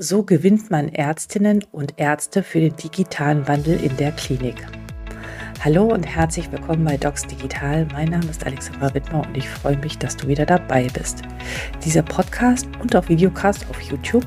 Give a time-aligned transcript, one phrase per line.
[0.00, 4.64] So gewinnt man Ärztinnen und Ärzte für den digitalen Wandel in der Klinik.
[5.64, 7.84] Hallo und herzlich willkommen bei Docs Digital.
[7.92, 11.22] Mein Name ist Alexandra Wittmer und ich freue mich, dass du wieder dabei bist.
[11.84, 14.24] Dieser Podcast und auch Videocast auf YouTube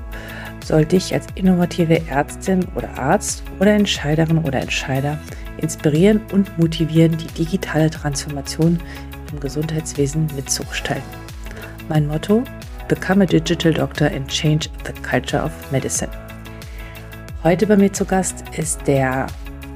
[0.65, 5.17] soll dich als innovative Ärztin oder Arzt oder Entscheiderin oder Entscheider
[5.60, 8.78] inspirieren und motivieren, die digitale Transformation
[9.31, 11.10] im Gesundheitswesen mitzugestalten.
[11.88, 12.44] Mein Motto,
[12.92, 16.12] Become a Digital Doctor and Change the Culture of Medicine.
[17.41, 19.27] Heute bei mir zu Gast ist der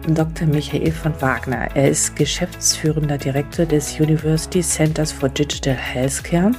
[0.06, 0.46] Dr.
[0.50, 1.70] Michael von Wagner.
[1.76, 6.52] Er ist geschäftsführender Direktor des University Centers for Digital Healthcare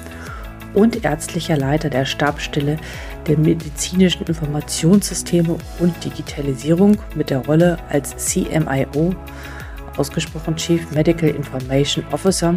[0.73, 2.79] und ärztlicher Leiter der Stabsstelle
[3.27, 9.15] der medizinischen Informationssysteme und Digitalisierung mit der Rolle als CMIO,
[9.99, 12.55] ausgesprochen Chief Medical Information Officer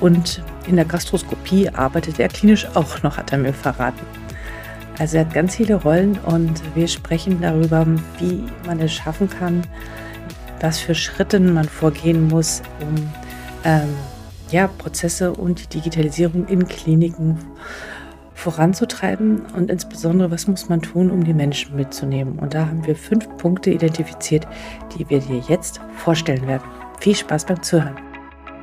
[0.00, 4.06] und in der Gastroskopie arbeitet er klinisch auch noch, hat er mir verraten.
[4.98, 7.86] Also er hat ganz viele Rollen und wir sprechen darüber,
[8.18, 9.62] wie man es schaffen kann,
[10.60, 12.94] was für Schritte man vorgehen muss, um
[13.64, 13.94] ähm,
[14.50, 17.38] ja, Prozesse und die Digitalisierung in Kliniken
[18.34, 22.38] voranzutreiben und insbesondere, was muss man tun, um die Menschen mitzunehmen.
[22.38, 24.46] Und da haben wir fünf Punkte identifiziert,
[24.96, 26.62] die wir dir jetzt vorstellen werden.
[27.00, 28.05] Viel Spaß beim Zuhören.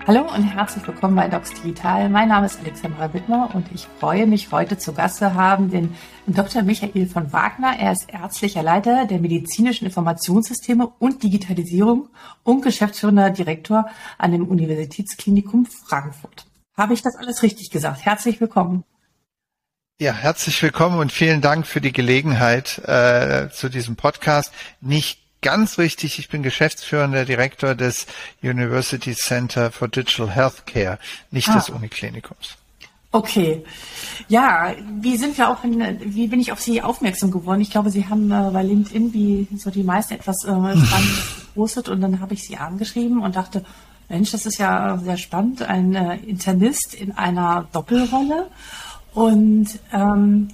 [0.06, 2.10] Hallo und herzlich willkommen bei Docs Digital.
[2.10, 5.96] Mein Name ist Alexandra Wittmer und ich freue mich, heute zu Gast zu haben den
[6.28, 6.62] Dr.
[6.62, 7.80] Michael von Wagner.
[7.80, 12.10] Er ist ärztlicher Leiter der medizinischen Informationssysteme und Digitalisierung
[12.44, 13.86] und geschäftsführender Direktor
[14.18, 16.48] an dem Universitätsklinikum Frankfurt.
[16.76, 18.04] Habe ich das alles richtig gesagt?
[18.04, 18.84] Herzlich willkommen.
[20.02, 24.52] Ja, herzlich willkommen und vielen Dank für die Gelegenheit äh, zu diesem Podcast.
[24.82, 28.08] Nicht ganz richtig, ich bin geschäftsführender Direktor des
[28.42, 30.98] University Center for Digital Healthcare,
[31.30, 31.56] nicht ah.
[31.56, 32.58] des Uniklinikums.
[33.12, 33.64] Okay.
[34.28, 37.62] Ja, wie sind wir auch in, wie bin ich auf Sie aufmerksam geworden?
[37.62, 41.90] Ich glaube, Sie haben äh, bei LinkedIn wie so die meisten etwas äh, Spannendes gepostet
[41.90, 43.64] und dann habe ich Sie angeschrieben und dachte,
[44.10, 48.48] Mensch, das ist ja sehr spannend, ein äh, Internist in einer Doppelrolle.
[49.14, 50.48] Und ähm,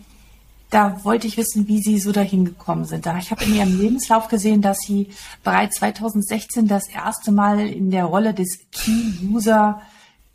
[0.69, 3.05] da wollte ich wissen, wie Sie so dahin gekommen sind.
[3.05, 5.09] Da ich habe in Ihrem Lebenslauf gesehen, dass Sie
[5.43, 9.81] bereits 2016 das erste Mal in der Rolle des Key-User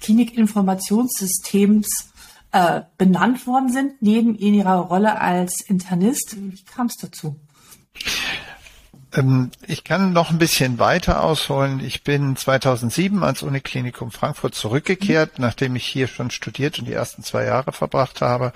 [0.00, 2.12] Klinikinformationssystems
[2.52, 6.36] äh, benannt worden sind, neben Ihrer Rolle als Internist.
[6.36, 7.36] Wie kam es dazu?
[9.14, 11.78] Ähm, ich kann noch ein bisschen weiter ausholen.
[11.78, 15.44] Ich bin 2007 ans Uniklinikum Frankfurt zurückgekehrt, mhm.
[15.44, 18.52] nachdem ich hier schon studiert und die ersten zwei Jahre verbracht habe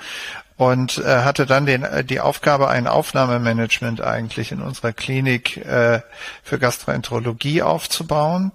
[0.59, 6.01] und äh, hatte dann den, äh, die Aufgabe, ein Aufnahmemanagement eigentlich in unserer Klinik äh,
[6.43, 8.53] für Gastroenterologie aufzubauen.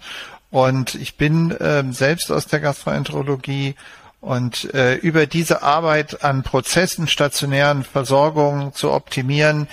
[0.52, 3.75] Und ich bin äh, selbst aus der Gastroenterologie
[4.19, 9.68] und äh, über diese Arbeit an Prozessen stationären Versorgung zu optimieren,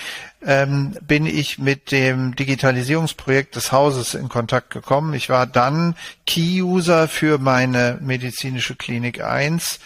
[0.45, 5.15] ähm, bin ich mit dem Digitalisierungsprojekt des Hauses in Kontakt gekommen.
[5.15, 5.97] Ich war dann
[6.27, 9.81] Key-User für meine medizinische Klinik 1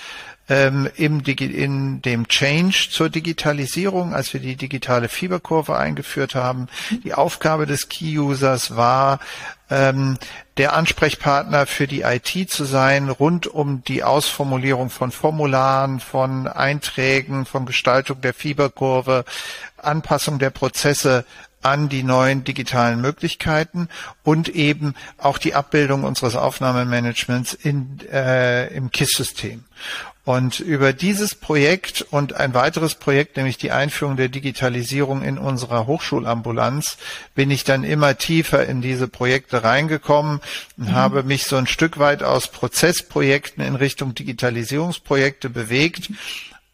[0.48, 6.68] ähm, im Digi in dem Change zur Digitalisierung, als wir die digitale Fieberkurve eingeführt haben.
[7.04, 9.20] Die Aufgabe des Key-Users war,
[9.70, 10.18] ähm,
[10.56, 17.46] der Ansprechpartner für die IT zu sein, rund um die Ausformulierung von Formularen, von Einträgen,
[17.46, 19.24] von Gestaltung der Fieberkurve,
[19.78, 21.24] Anpassung der Prozesse
[21.62, 23.88] an die neuen digitalen Möglichkeiten
[24.22, 29.64] und eben auch die Abbildung unseres Aufnahmemanagements in, äh, im KISS-System.
[30.24, 35.86] Und über dieses Projekt und ein weiteres Projekt, nämlich die Einführung der Digitalisierung in unserer
[35.86, 36.96] Hochschulambulanz,
[37.34, 40.40] bin ich dann immer tiefer in diese Projekte reingekommen
[40.78, 40.92] und mhm.
[40.92, 46.10] habe mich so ein Stück weit aus Prozessprojekten in Richtung Digitalisierungsprojekte bewegt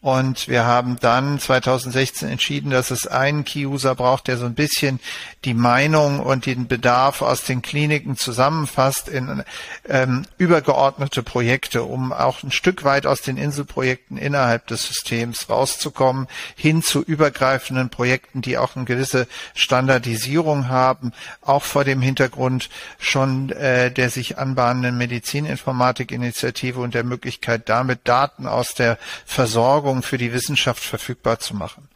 [0.01, 4.99] und wir haben dann 2016 entschieden, dass es einen Key-User braucht, der so ein bisschen
[5.45, 9.43] die Meinung und den Bedarf aus den Kliniken zusammenfasst in
[9.87, 16.27] ähm, übergeordnete Projekte, um auch ein Stück weit aus den Inselprojekten innerhalb des Systems rauszukommen,
[16.55, 21.11] hin zu übergreifenden Projekten, die auch eine gewisse Standardisierung haben,
[21.41, 28.47] auch vor dem Hintergrund schon äh, der sich anbahnenden Medizininformatik-Initiative und der Möglichkeit, damit Daten
[28.47, 28.97] aus der
[29.27, 31.89] Versorgung Erfahrungen für die Wissenschaft verfügbar zu machen.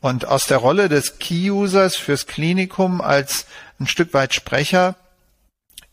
[0.00, 3.46] Und aus der Rolle des Key-Users fürs Klinikum als
[3.80, 4.96] ein Stück weit Sprecher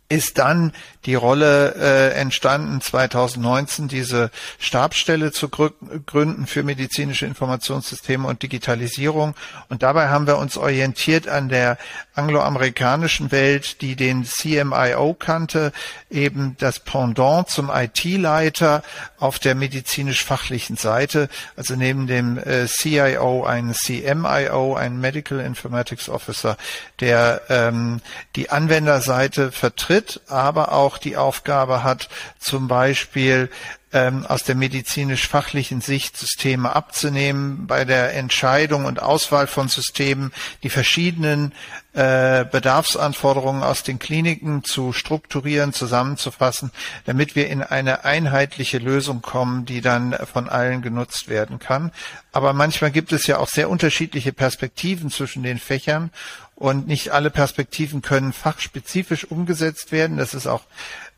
[0.09, 0.73] ist dann
[1.05, 9.35] die Rolle äh, entstanden, 2019 diese Stabsstelle zu gründen für medizinische Informationssysteme und Digitalisierung.
[9.69, 11.77] Und dabei haben wir uns orientiert an der
[12.15, 15.71] angloamerikanischen Welt, die den CMIO kannte,
[16.09, 18.83] eben das Pendant zum IT-Leiter
[19.19, 26.57] auf der medizinisch-fachlichen Seite, also neben dem äh, CIO einen CMIO, einen Medical Informatics Officer,
[26.99, 28.01] der ähm,
[28.35, 32.09] die Anwenderseite vertritt, aber auch die Aufgabe hat,
[32.39, 33.49] zum Beispiel
[33.91, 40.31] ähm, aus der medizinisch-fachlichen Sicht Systeme abzunehmen, bei der Entscheidung und Auswahl von Systemen
[40.61, 41.53] die verschiedenen
[41.93, 46.71] äh, Bedarfsanforderungen aus den Kliniken zu strukturieren, zusammenzufassen,
[47.05, 51.91] damit wir in eine einheitliche Lösung kommen, die dann von allen genutzt werden kann.
[52.31, 56.11] Aber manchmal gibt es ja auch sehr unterschiedliche Perspektiven zwischen den Fächern
[56.59, 60.17] und nicht alle Perspektiven können fachspezifisch umgesetzt werden.
[60.17, 60.63] Das ist auch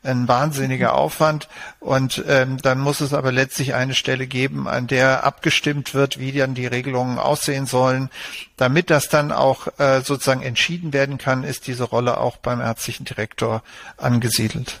[0.04, 1.48] ein wahnsinniger Aufwand
[1.78, 6.32] und ähm, dann muss es aber letztlich eine Stelle geben, an der abgestimmt wird, wie
[6.32, 8.08] dann die Regelungen aussehen sollen.
[8.56, 13.04] Damit das dann auch äh, sozusagen entschieden werden kann, ist diese Rolle auch beim ärztlichen
[13.04, 13.62] Direktor
[13.96, 14.80] angesiedelt.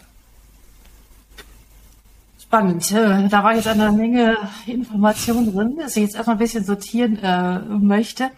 [2.52, 2.92] Spannend.
[2.92, 7.16] Äh, da war jetzt eine Menge Informationen drin, dass ich jetzt erstmal ein bisschen sortieren
[7.16, 8.30] äh, möchte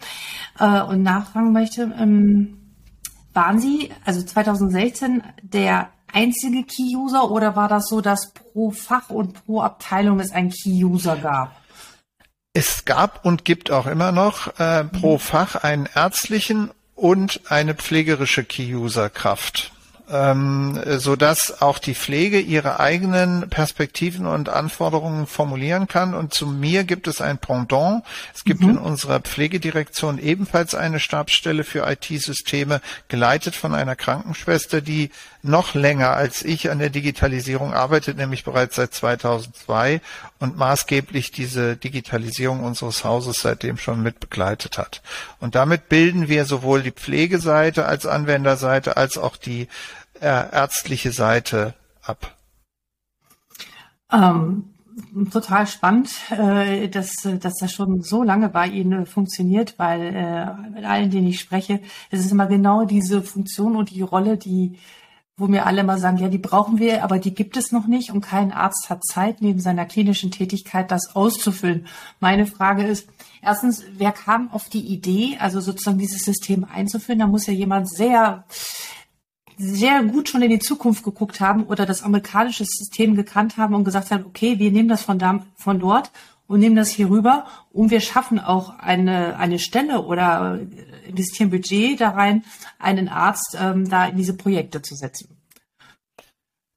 [0.57, 1.93] äh, und nachfragen möchte.
[1.99, 2.77] Ähm,
[3.33, 9.45] waren Sie, also 2016, der einzige Key-User oder war das so, dass pro Fach und
[9.45, 11.53] pro Abteilung es einen Key-User gab?
[12.53, 15.19] Es gab und gibt auch immer noch äh, pro mhm.
[15.19, 19.73] Fach einen ärztlichen und eine pflegerische Key-User-Kraft
[20.11, 26.13] ähm, so dass auch die Pflege ihre eigenen Perspektiven und Anforderungen formulieren kann.
[26.13, 28.03] Und zu mir gibt es ein Pendant.
[28.33, 28.71] Es gibt mhm.
[28.71, 35.09] in unserer Pflegedirektion ebenfalls eine Stabsstelle für IT-Systeme, geleitet von einer Krankenschwester, die
[35.41, 40.01] noch länger als ich an der Digitalisierung arbeitet, nämlich bereits seit 2002
[40.39, 45.01] und maßgeblich diese Digitalisierung unseres Hauses seitdem schon mit begleitet hat.
[45.39, 49.67] Und damit bilden wir sowohl die Pflegeseite als Anwenderseite als auch die
[50.19, 52.35] äh, ärztliche Seite ab?
[54.11, 54.65] Ähm,
[55.31, 60.85] total spannend, äh, dass, dass das schon so lange bei Ihnen funktioniert, weil äh, mit
[60.85, 64.77] allen, denen ich spreche, es ist immer genau diese Funktion und die Rolle, die
[65.37, 68.11] wo mir alle immer sagen, ja, die brauchen wir, aber die gibt es noch nicht
[68.11, 71.87] und kein Arzt hat Zeit, neben seiner klinischen Tätigkeit das auszufüllen.
[72.21, 73.09] Meine Frage ist,
[73.41, 77.19] erstens, wer kam auf die Idee, also sozusagen dieses System einzuführen?
[77.19, 78.45] Da muss ja jemand sehr
[79.57, 83.85] sehr gut schon in die Zukunft geguckt haben oder das amerikanische System gekannt haben und
[83.85, 86.11] gesagt haben, okay, wir nehmen das von, da, von dort
[86.47, 90.59] und nehmen das hier rüber und wir schaffen auch eine, eine Stelle oder
[91.07, 92.43] investieren Budget da rein,
[92.79, 95.34] einen Arzt ähm, da in diese Projekte zu setzen.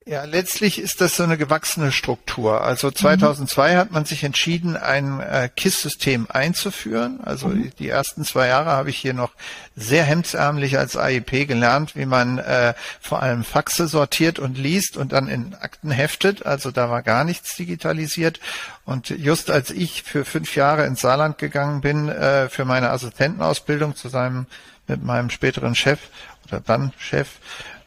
[0.09, 2.63] Ja, letztlich ist das so eine gewachsene Struktur.
[2.63, 3.77] Also 2002 mhm.
[3.77, 7.21] hat man sich entschieden, ein äh, KISS-System einzuführen.
[7.23, 7.73] Also mhm.
[7.79, 9.33] die ersten zwei Jahre habe ich hier noch
[9.77, 12.73] sehr hemdsärmlich als AIP gelernt, wie man äh,
[13.03, 16.47] vor allem Faxe sortiert und liest und dann in Akten heftet.
[16.47, 18.41] Also da war gar nichts digitalisiert.
[18.87, 23.95] Und just als ich für fünf Jahre ins Saarland gegangen bin, äh, für meine Assistentenausbildung
[23.95, 24.47] zusammen
[24.87, 26.01] mit meinem späteren Chef
[26.47, 27.29] oder dann Chef,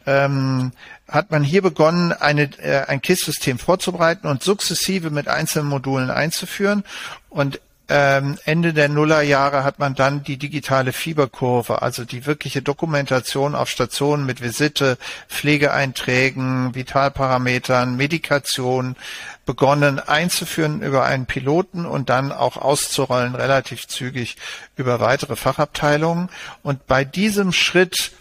[0.06, 0.72] ähm,
[1.12, 6.84] hat man hier begonnen, eine, äh, ein KISS-System vorzubereiten und sukzessive mit einzelnen Modulen einzuführen.
[7.28, 13.54] Und ähm, Ende der Nullerjahre hat man dann die digitale Fieberkurve, also die wirkliche Dokumentation
[13.54, 14.96] auf Stationen mit Visite,
[15.28, 18.96] Pflegeeinträgen, Vitalparametern, Medikation
[19.44, 24.36] begonnen einzuführen über einen Piloten und dann auch auszurollen relativ zügig
[24.76, 26.30] über weitere Fachabteilungen.
[26.62, 28.12] Und bei diesem Schritt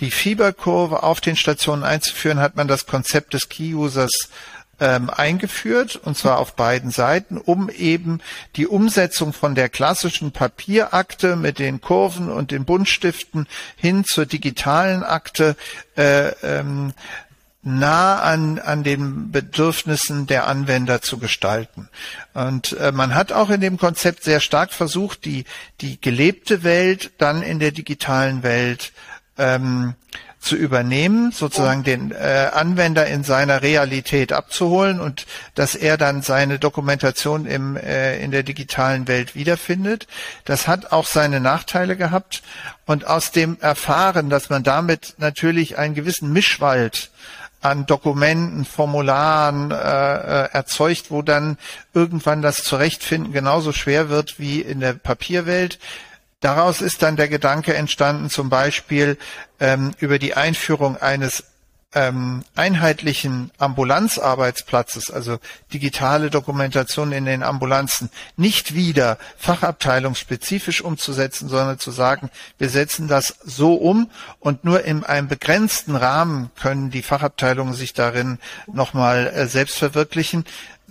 [0.00, 4.30] die Fieberkurve auf den Stationen einzuführen, hat man das Konzept des Key-Users
[4.80, 8.20] ähm, eingeführt, und zwar auf beiden Seiten, um eben
[8.56, 15.02] die Umsetzung von der klassischen Papierakte mit den Kurven und den Buntstiften hin zur digitalen
[15.02, 15.56] Akte
[15.96, 16.92] äh, ähm,
[17.62, 21.88] nah an, an den Bedürfnissen der Anwender zu gestalten.
[22.32, 25.44] Und äh, man hat auch in dem Konzept sehr stark versucht, die,
[25.80, 28.92] die gelebte Welt dann in der digitalen Welt
[29.38, 29.94] ähm,
[30.40, 36.60] zu übernehmen, sozusagen den äh, Anwender in seiner Realität abzuholen und dass er dann seine
[36.60, 40.06] Dokumentation im, äh, in der digitalen Welt wiederfindet.
[40.44, 42.42] Das hat auch seine Nachteile gehabt
[42.86, 47.10] und aus dem Erfahren, dass man damit natürlich einen gewissen Mischwald
[47.60, 51.58] an Dokumenten, Formularen äh, äh, erzeugt, wo dann
[51.92, 55.80] irgendwann das Zurechtfinden genauso schwer wird wie in der Papierwelt,
[56.40, 59.18] Daraus ist dann der Gedanke entstanden, zum Beispiel
[59.58, 61.44] ähm, über die Einführung eines
[61.94, 65.38] ähm, einheitlichen Ambulanzarbeitsplatzes, also
[65.72, 73.38] digitale Dokumentation in den Ambulanzen, nicht wieder fachabteilungsspezifisch umzusetzen, sondern zu sagen, wir setzen das
[73.42, 78.38] so um und nur in einem begrenzten Rahmen können die Fachabteilungen sich darin
[78.70, 80.44] nochmal äh, selbst verwirklichen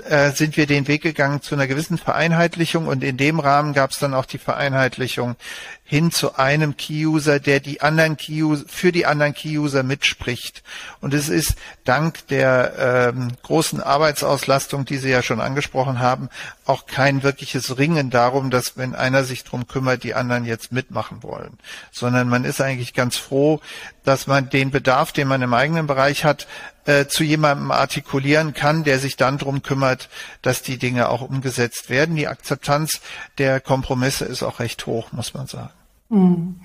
[0.03, 3.91] äh, sind wir den Weg gegangen zu einer gewissen Vereinheitlichung und in dem Rahmen gab
[3.91, 5.35] es dann auch die Vereinheitlichung
[5.83, 10.61] hin zu einem Key-User, der die anderen Key für die anderen Key-User mitspricht.
[10.99, 16.27] Und es ist dank der ähm, großen Arbeitsauslastung, die Sie ja schon angesprochen haben,
[16.65, 21.23] auch kein wirkliches Ringen darum, dass wenn einer sich drum kümmert, die anderen jetzt mitmachen
[21.23, 21.57] wollen,
[21.91, 23.61] sondern man ist eigentlich ganz froh,
[24.03, 26.47] dass man den Bedarf, den man im eigenen Bereich hat,
[26.87, 30.09] äh, zu jemandem artikulieren kann, der sich dann drum kümmert,
[30.41, 32.15] dass die Dinge auch umgesetzt werden.
[32.15, 33.01] Die Akzeptanz
[33.37, 35.73] der Kompromisse ist auch recht hoch, muss man sagen.
[36.09, 36.61] Mhm.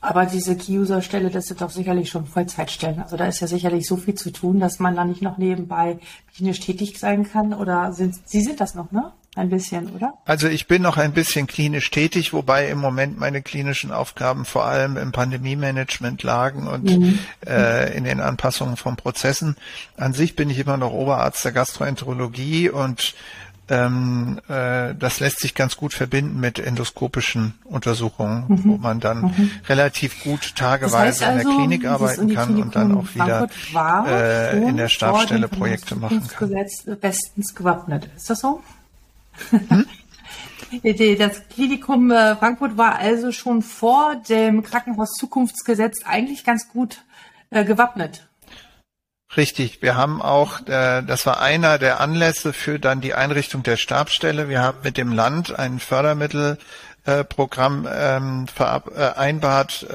[0.00, 3.00] Aber diese Key-User-Stelle, das sind doch sicherlich schon Vollzeitstellen.
[3.00, 5.98] Also da ist ja sicherlich so viel zu tun, dass man da nicht noch nebenbei
[6.34, 7.52] klinisch tätig sein kann.
[7.52, 9.12] Oder sind Sie sind das noch, ne?
[9.38, 10.14] Ein bisschen, oder?
[10.24, 14.64] Also ich bin noch ein bisschen klinisch tätig, wobei im Moment meine klinischen Aufgaben vor
[14.64, 17.20] allem im Pandemie-Management lagen und mhm.
[17.46, 19.56] äh, in den Anpassungen von Prozessen.
[19.96, 23.14] An sich bin ich immer noch Oberarzt der Gastroenterologie und
[23.68, 28.64] ähm, äh, das lässt sich ganz gut verbinden mit endoskopischen Untersuchungen, mhm.
[28.64, 29.50] wo man dann mhm.
[29.68, 33.14] relativ gut tageweise das heißt also, in der also, Klinik arbeiten kann und dann auch
[33.14, 33.48] wieder
[34.08, 36.98] äh, in der Stabsstelle Projekte machen kann.
[37.00, 38.10] bestens gewappnet.
[38.16, 38.62] Ist das so?
[39.50, 39.86] Hm?
[41.18, 47.04] Das Klinikum äh, Frankfurt war also schon vor dem Krankenhaus-Zukunftsgesetz eigentlich ganz gut
[47.50, 48.28] äh, gewappnet.
[49.36, 53.78] Richtig, wir haben auch, äh, das war einer der Anlässe für dann die Einrichtung der
[53.78, 54.50] Stabsstelle.
[54.50, 59.86] Wir haben mit dem Land ein Fördermittelprogramm ähm, vereinbart,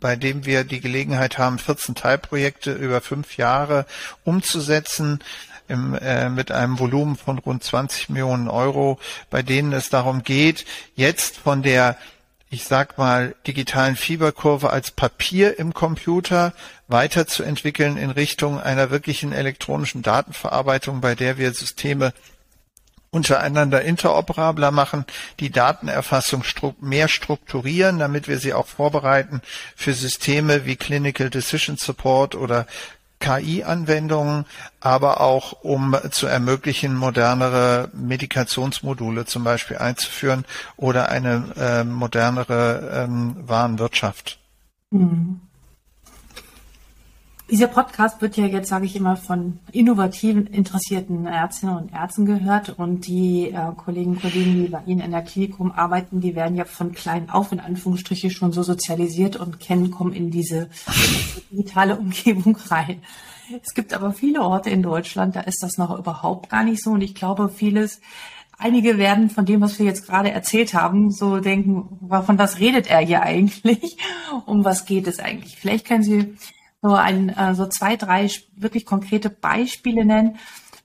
[0.00, 3.86] bei dem wir die Gelegenheit haben, 14 Teilprojekte über fünf Jahre
[4.24, 5.20] umzusetzen.
[5.68, 8.98] Im, äh, mit einem Volumen von rund 20 Millionen Euro,
[9.30, 10.64] bei denen es darum geht,
[10.94, 11.96] jetzt von der
[12.52, 16.52] ich sag mal, digitalen Fieberkurve als Papier im Computer
[16.86, 22.12] weiterzuentwickeln in Richtung einer wirklichen elektronischen Datenverarbeitung, bei der wir Systeme
[23.10, 25.06] untereinander interoperabler machen,
[25.40, 26.44] die Datenerfassung
[26.80, 29.40] mehr strukturieren, damit wir sie auch vorbereiten
[29.74, 32.66] für Systeme wie Clinical Decision Support oder
[33.22, 34.44] KI-Anwendungen,
[34.80, 40.44] aber auch um zu ermöglichen, modernere Medikationsmodule zum Beispiel einzuführen
[40.76, 44.38] oder eine äh, modernere ähm, Warenwirtschaft.
[44.90, 45.40] Mhm.
[47.52, 52.70] Dieser Podcast wird ja jetzt, sage ich immer, von innovativen, interessierten Ärztinnen und Ärzten gehört.
[52.78, 56.56] Und die äh, Kollegen und Kollegen, die bei Ihnen in der Klinikum arbeiten, die werden
[56.56, 60.70] ja von klein auf in Anführungsstriche schon so sozialisiert und kennen, kommen in diese
[61.50, 63.02] digitale Umgebung rein.
[63.62, 66.92] Es gibt aber viele Orte in Deutschland, da ist das noch überhaupt gar nicht so.
[66.92, 68.00] Und ich glaube, vieles
[68.58, 72.86] Einige werden von dem, was wir jetzt gerade erzählt haben, so denken, von was redet
[72.86, 73.96] er hier eigentlich?
[74.46, 75.56] Um was geht es eigentlich?
[75.56, 76.36] Vielleicht können Sie
[76.82, 80.36] so ein, äh, so zwei, drei wirklich konkrete Beispiele nennen,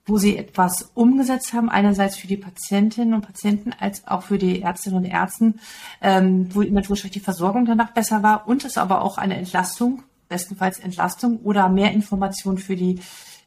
[0.05, 4.61] wo sie etwas umgesetzt haben, einerseits für die Patientinnen und Patienten als auch für die
[4.61, 5.55] Ärztinnen und Ärzte,
[6.01, 10.79] ähm, wo natürlich die Versorgung danach besser war und es aber auch eine Entlastung, bestenfalls
[10.79, 13.01] Entlastung oder mehr Information für die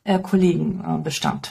[0.05, 1.51] äh, Kollegen äh, bestand.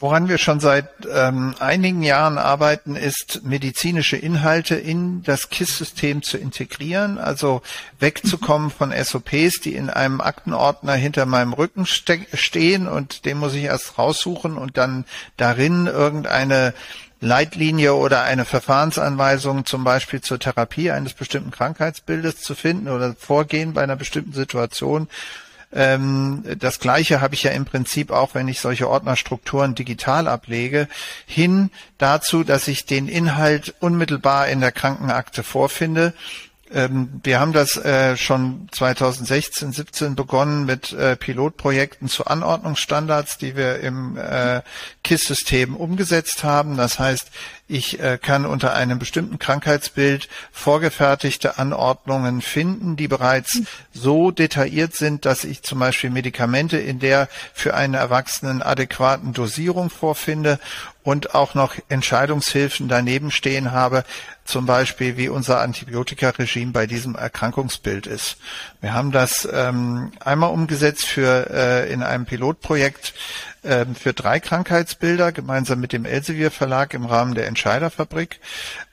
[0.00, 6.38] Woran wir schon seit ähm, einigen Jahren arbeiten, ist medizinische Inhalte in das KISS-System zu
[6.38, 7.62] integrieren, also
[7.98, 13.54] wegzukommen von SOPs, die in einem Aktenordner hinter meinem Rücken ste stehen und den muss
[13.54, 15.04] ich erst raussuchen und dann
[15.36, 16.74] darin irgendeine
[17.20, 23.72] Leitlinie oder eine Verfahrensanweisung zum Beispiel zur Therapie eines bestimmten Krankheitsbildes zu finden oder Vorgehen
[23.72, 25.08] bei einer bestimmten Situation
[25.72, 30.88] ähm, das Gleiche habe ich ja im Prinzip auch, wenn ich solche Ordnerstrukturen digital ablege,
[31.26, 36.14] hin dazu, dass ich den Inhalt unmittelbar in der Krankenakte vorfinde
[36.70, 43.56] ähm, wir haben das äh, schon 2016, 17 begonnen mit äh, Pilotprojekten zu Anordnungsstandards, die
[43.56, 44.60] wir im äh,
[45.02, 46.76] KISS-System umgesetzt haben.
[46.76, 47.30] Das heißt,
[47.68, 53.60] ich äh, kann unter einem bestimmten Krankheitsbild vorgefertigte Anordnungen finden, die bereits
[53.92, 59.90] so detailliert sind, dass ich zum Beispiel Medikamente in der für einen Erwachsenen adäquaten Dosierung
[59.90, 60.58] vorfinde
[61.02, 64.04] und auch noch Entscheidungshilfen daneben stehen habe,
[64.44, 68.38] zum Beispiel wie unser Antibiotikaregime bei diesem Erkrankungsbild ist.
[68.80, 73.12] Wir haben das ähm, einmal umgesetzt für äh, in einem Pilotprojekt
[73.64, 78.40] ähm, für drei Krankheitsbilder gemeinsam mit dem Elsevier Verlag im Rahmen der Entscheiderfabrik.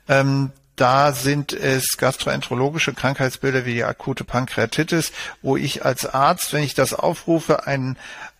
[0.07, 6.63] Ähm, da sind es gastroenterologische Krankheitsbilder wie die akute Pankreatitis, wo ich als Arzt, wenn
[6.63, 7.97] ich das aufrufe, einen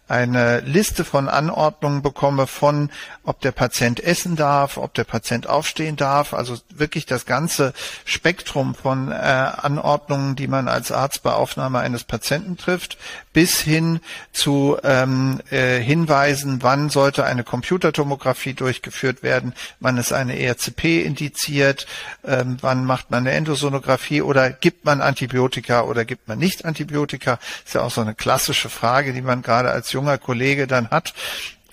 [0.07, 2.91] eine Liste von Anordnungen bekomme von,
[3.23, 8.75] ob der Patient essen darf, ob der Patient aufstehen darf, also wirklich das ganze Spektrum
[8.75, 12.97] von äh, Anordnungen, die man als Arzt bei Aufnahme eines Patienten trifft,
[13.33, 13.99] bis hin
[14.31, 21.87] zu ähm, äh, Hinweisen, wann sollte eine Computertomographie durchgeführt werden, wann ist eine ERCP indiziert,
[22.23, 27.39] ähm, wann macht man eine Endosonographie oder gibt man Antibiotika oder gibt man nicht Antibiotika,
[27.65, 31.13] ist ja auch so eine klassische Frage, die man gerade als junger Kollege dann hat.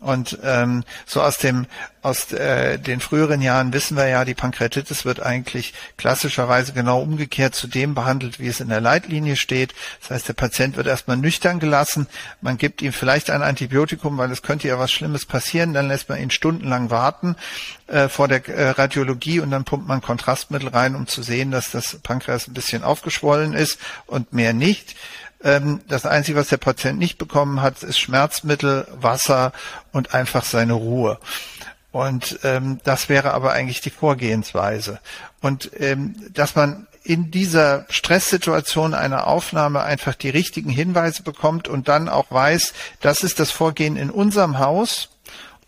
[0.03, 1.67] Und ähm, so aus dem
[2.03, 7.55] aus äh, den früheren Jahren wissen wir ja, die Pankreatitis wird eigentlich klassischerweise genau umgekehrt
[7.55, 9.73] zu dem behandelt, wie es in der Leitlinie steht.
[10.01, 12.09] Das heißt, der Patient wird erstmal nüchtern gelassen,
[12.41, 16.09] man gibt ihm vielleicht ein Antibiotikum, weil es könnte ja was Schlimmes passieren, dann lässt
[16.09, 17.37] man ihn stundenlang warten
[17.87, 21.71] äh, vor der äh, Radiologie und dann pumpt man Kontrastmittel rein, um zu sehen, dass
[21.71, 24.97] das Pankreas ein bisschen aufgeschwollen ist und mehr nicht.
[25.45, 29.53] Ähm, das Einzige, was der Patient nicht bekommen hat, ist Schmerzmittel, Wasser
[29.93, 31.19] und einfach seine Ruhe.
[31.91, 34.99] Und ähm, das wäre aber eigentlich die Vorgehensweise.
[35.41, 41.89] Und ähm, dass man in dieser Stresssituation einer Aufnahme einfach die richtigen Hinweise bekommt und
[41.89, 45.12] dann auch weiß, das ist das Vorgehen in unserem Haus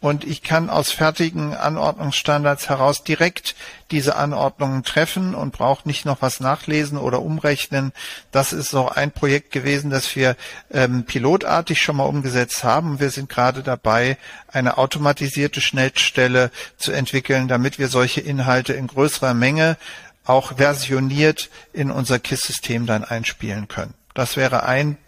[0.04, 3.56] und ich kann aus fertigen Anordnungsstandards heraus direkt
[3.90, 7.90] diese Anordnungen treffen und brauche nicht noch was nachlesen oder umrechnen.
[8.30, 10.37] Das ist so ein Projekt gewesen, das wir
[10.70, 13.00] ähm, pilotartig schon mal umgesetzt haben.
[13.00, 19.32] Wir sind gerade dabei, eine automatisierte Schnittstelle zu entwickeln, damit wir solche Inhalte in größerer
[19.32, 19.78] Menge
[20.26, 23.94] auch versioniert in unser KISS-System dann einspielen können.
[24.12, 24.99] Das wäre ein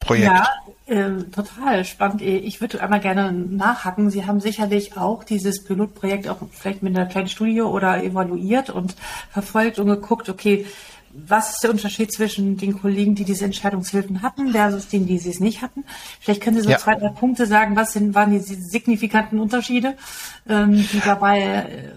[0.00, 0.32] Projekt.
[0.34, 0.48] Ja,
[0.86, 2.22] äh, total spannend.
[2.22, 4.10] Ich würde einmal gerne nachhaken.
[4.10, 8.94] Sie haben sicherlich auch dieses Pilotprojekt auch vielleicht mit einer kleinen Studie oder evaluiert und
[9.30, 10.64] verfolgt und geguckt, okay,
[11.26, 15.30] was ist der Unterschied zwischen den Kollegen, die diese Entscheidungshilfen hatten, versus denen, die sie
[15.30, 15.84] es nicht hatten?
[16.20, 16.78] Vielleicht können Sie so ja.
[16.78, 19.96] zwei, drei Punkte sagen, was sind, waren die signifikanten Unterschiede,
[20.48, 21.92] ähm, die dabei äh,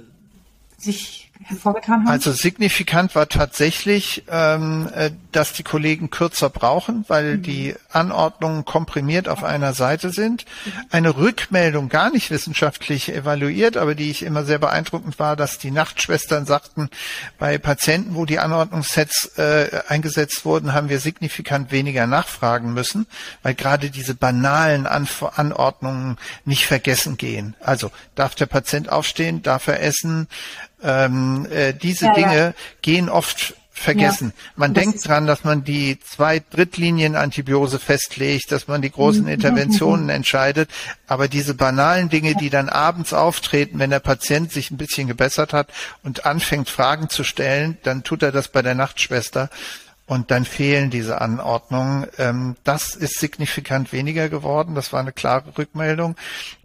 [0.77, 2.07] sich hervorgetan haben?
[2.07, 7.43] Also signifikant war tatsächlich, ähm, äh, dass die Kollegen kürzer brauchen, weil mhm.
[7.43, 10.45] die Anordnungen komprimiert auf einer Seite sind.
[10.65, 10.71] Mhm.
[10.91, 15.71] Eine Rückmeldung gar nicht wissenschaftlich evaluiert, aber die ich immer sehr beeindruckend war, dass die
[15.71, 16.89] Nachtschwestern sagten,
[17.37, 23.07] bei Patienten, wo die Anordnungssets äh, eingesetzt wurden, haben wir signifikant weniger nachfragen müssen,
[23.43, 27.55] weil gerade diese banalen Anf Anordnungen nicht vergessen gehen.
[27.59, 30.27] Also darf der Patient aufstehen, darf er essen,
[30.83, 32.53] ähm, äh, diese ja, Dinge ja.
[32.81, 34.33] gehen oft vergessen.
[34.35, 39.23] Ja, man denkt dran, dass man die zwei Drittlinien Antibiose festlegt, dass man die großen
[39.23, 39.29] mhm.
[39.29, 40.69] Interventionen entscheidet,
[41.07, 45.53] aber diese banalen Dinge, die dann abends auftreten, wenn der Patient sich ein bisschen gebessert
[45.53, 45.69] hat
[46.03, 49.49] und anfängt Fragen zu stellen, dann tut er das bei der Nachtschwester
[50.05, 52.07] und dann fehlen diese Anordnungen.
[52.17, 54.73] Ähm, das ist signifikant weniger geworden.
[54.73, 56.15] Das war eine klare Rückmeldung.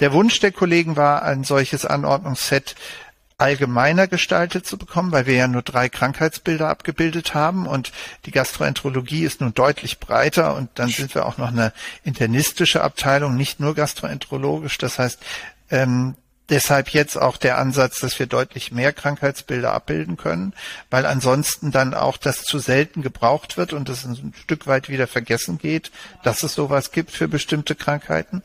[0.00, 2.74] Der Wunsch der Kollegen war, ein solches Anordnungsset
[3.36, 7.92] allgemeiner gestaltet zu bekommen, weil wir ja nur drei Krankheitsbilder abgebildet haben und
[8.26, 11.72] die Gastroenterologie ist nun deutlich breiter und dann sind wir auch noch eine
[12.04, 14.78] internistische Abteilung, nicht nur gastroenterologisch.
[14.78, 15.18] Das heißt,
[15.70, 16.14] ähm,
[16.48, 20.52] deshalb jetzt auch der Ansatz, dass wir deutlich mehr Krankheitsbilder abbilden können,
[20.90, 25.06] weil ansonsten dann auch das zu selten gebraucht wird und es ein Stück weit wieder
[25.06, 25.90] vergessen geht,
[26.22, 28.42] dass es sowas gibt für bestimmte Krankheiten.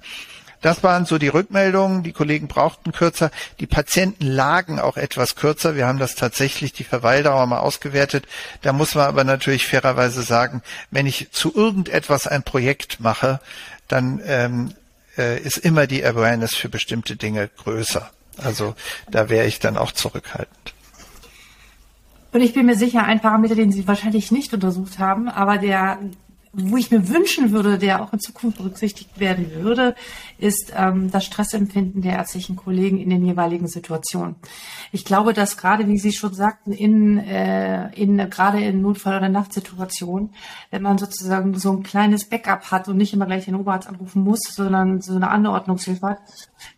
[0.62, 2.04] Das waren so die Rückmeldungen.
[2.04, 3.32] Die Kollegen brauchten kürzer.
[3.60, 5.76] Die Patienten lagen auch etwas kürzer.
[5.76, 8.28] Wir haben das tatsächlich die Verweildauer mal ausgewertet.
[8.62, 13.40] Da muss man aber natürlich fairerweise sagen, wenn ich zu irgendetwas ein Projekt mache,
[13.88, 14.74] dann ähm,
[15.18, 18.10] äh, ist immer die Awareness für bestimmte Dinge größer.
[18.38, 18.76] Also
[19.12, 20.74] da wäre ich dann auch zurückhaltend.
[22.32, 25.98] Und ich bin mir sicher, ein Parameter, den Sie wahrscheinlich nicht untersucht haben, aber der
[26.52, 29.96] wo ich mir wünschen würde, der auch in Zukunft berücksichtigt werden würde,
[30.40, 34.36] ist ähm, das Stressempfinden der ärztlichen Kollegen in den jeweiligen Situationen.
[34.92, 39.30] Ich glaube, dass gerade, wie Sie schon sagten, in, äh, in gerade in Notfall- oder
[39.30, 40.32] Nachtsituationen,
[40.72, 44.24] wenn man sozusagen so ein kleines Backup hat und nicht immer gleich den Oberarzt anrufen
[44.24, 46.20] muss, sondern so eine Anordnungshilfe hat,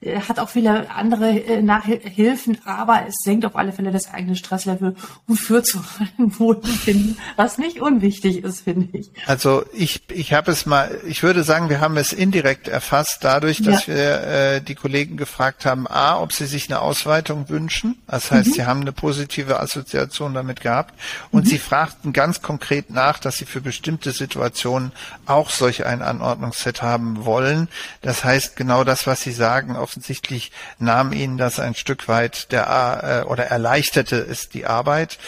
[0.01, 4.35] äh, hat auch viele andere äh, Nachhilfen, aber es senkt auf alle Fälle das eigene
[4.35, 4.95] Stresslevel
[5.27, 5.79] und führt zu
[6.17, 9.11] einem Wohlbefinden, was nicht unwichtig ist, finde ich.
[9.27, 13.19] Also Also ich, ich habe es mal, ich würde sagen, wir haben es indirekt erfasst,
[13.21, 13.93] dadurch, dass ja.
[13.93, 18.01] wir äh, die Kollegen gefragt haben, a, ob sie sich eine Ausweitung wünschen.
[18.07, 18.53] Das heißt, mhm.
[18.53, 20.95] sie haben eine positive Assoziation damit gehabt.
[21.31, 21.49] Und mhm.
[21.49, 24.93] sie fragten ganz konkret nach, dass sie für bestimmte Situationen
[25.25, 27.67] auch solch ein Anordnungsset haben wollen.
[28.01, 33.23] Das heißt, genau das, was sie sagen, offensichtlich nahm ihnen das ein Stück weit der
[33.25, 35.19] äh, oder erleichterte es die Arbeit.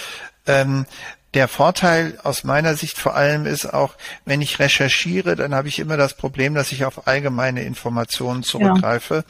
[0.45, 0.85] Ähm,
[1.33, 5.79] der Vorteil aus meiner Sicht vor allem ist auch, wenn ich recherchiere, dann habe ich
[5.79, 9.23] immer das Problem, dass ich auf allgemeine Informationen zurückgreife ja.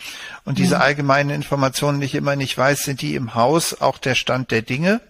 [0.43, 0.81] und diese ja.
[0.81, 5.01] allgemeinen Informationen nicht immer nicht weiß, sind die im Haus auch der Stand der Dinge.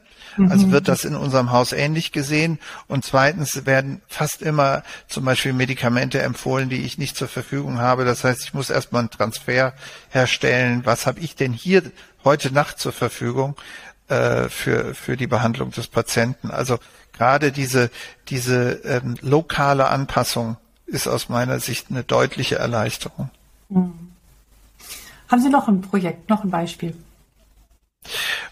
[0.49, 0.71] Also mhm.
[0.71, 2.57] wird das in unserem Haus ähnlich gesehen.
[2.87, 8.03] Und zweitens werden fast immer zum Beispiel Medikamente empfohlen, die ich nicht zur Verfügung habe.
[8.03, 9.73] Das heißt, ich muss erstmal einen Transfer
[10.09, 10.81] herstellen.
[10.85, 11.83] Was habe ich denn hier
[12.23, 13.55] heute Nacht zur Verfügung?
[14.13, 16.51] Äh, für, für die Behandlung des Patienten.
[16.51, 16.77] Also
[17.13, 17.89] gerade diese,
[18.29, 23.29] diese ähm, lokale Anpassung ist aus meiner Sicht eine deutliche Erleichterung.
[23.69, 24.11] Mhm.
[25.29, 26.95] Haben Sie noch ein Projekt, noch ein Beispiel?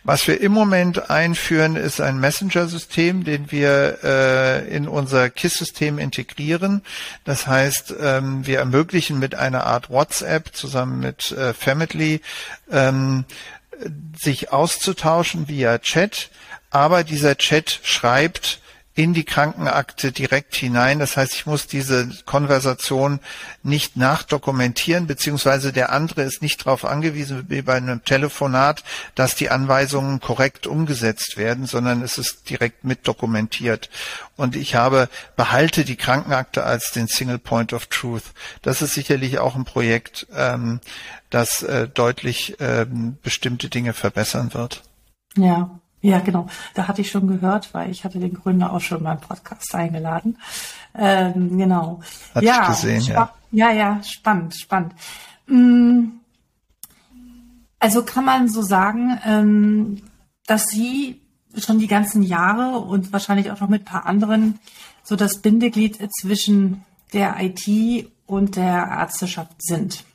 [0.04, 6.82] Was wir im Moment einführen, ist ein Messenger-System, den wir äh, in unser KISS-System integrieren.
[7.24, 12.22] Das heißt, ähm, wir ermöglichen mit einer Art WhatsApp zusammen mit äh, Family
[12.72, 13.26] ähm,
[14.18, 16.30] sich auszutauschen via Chat,
[16.70, 18.61] aber dieser Chat schreibt
[18.94, 21.00] in die Krankenakte direkt hinein.
[21.00, 23.20] Das heißt, ich muss diese Konversation
[23.64, 28.84] nicht nachdokumentieren, beziehungsweise der andere ist nicht darauf angewiesen, wie bei einem Telefonat,
[29.16, 33.90] dass die Anweisungen korrekt umgesetzt werden, sondern es ist direkt mit dokumentiert.
[34.36, 38.24] Und ich habe, behalte die Krankenakte als den Single Point of Truth.
[38.62, 40.82] Das ist sicherlich auch ein Projekt, ähm,
[41.30, 44.84] das äh, deutlich ähm, bestimmte Dinge verbessern wird.
[45.38, 46.48] Ja, ja, genau.
[46.74, 50.38] Da hatte ich schon gehört, weil ich hatte den Gründer auch schon beim Podcast eingeladen.
[50.96, 52.02] Ähm, genau.
[52.34, 53.34] Hatte ja, ich gesehen, ja.
[53.52, 54.94] Ja, ja, spannend, spannend.
[55.48, 56.06] Mm,
[57.80, 60.02] also kann man so sagen, ähm,
[60.48, 61.22] dass Sie
[61.58, 64.60] schon die ganzen Jahre und wahrscheinlich auch noch mit ein paar anderen
[65.04, 66.84] so das Bindeglied zwischen
[67.14, 70.06] der IT und der Ärzteschaft sind.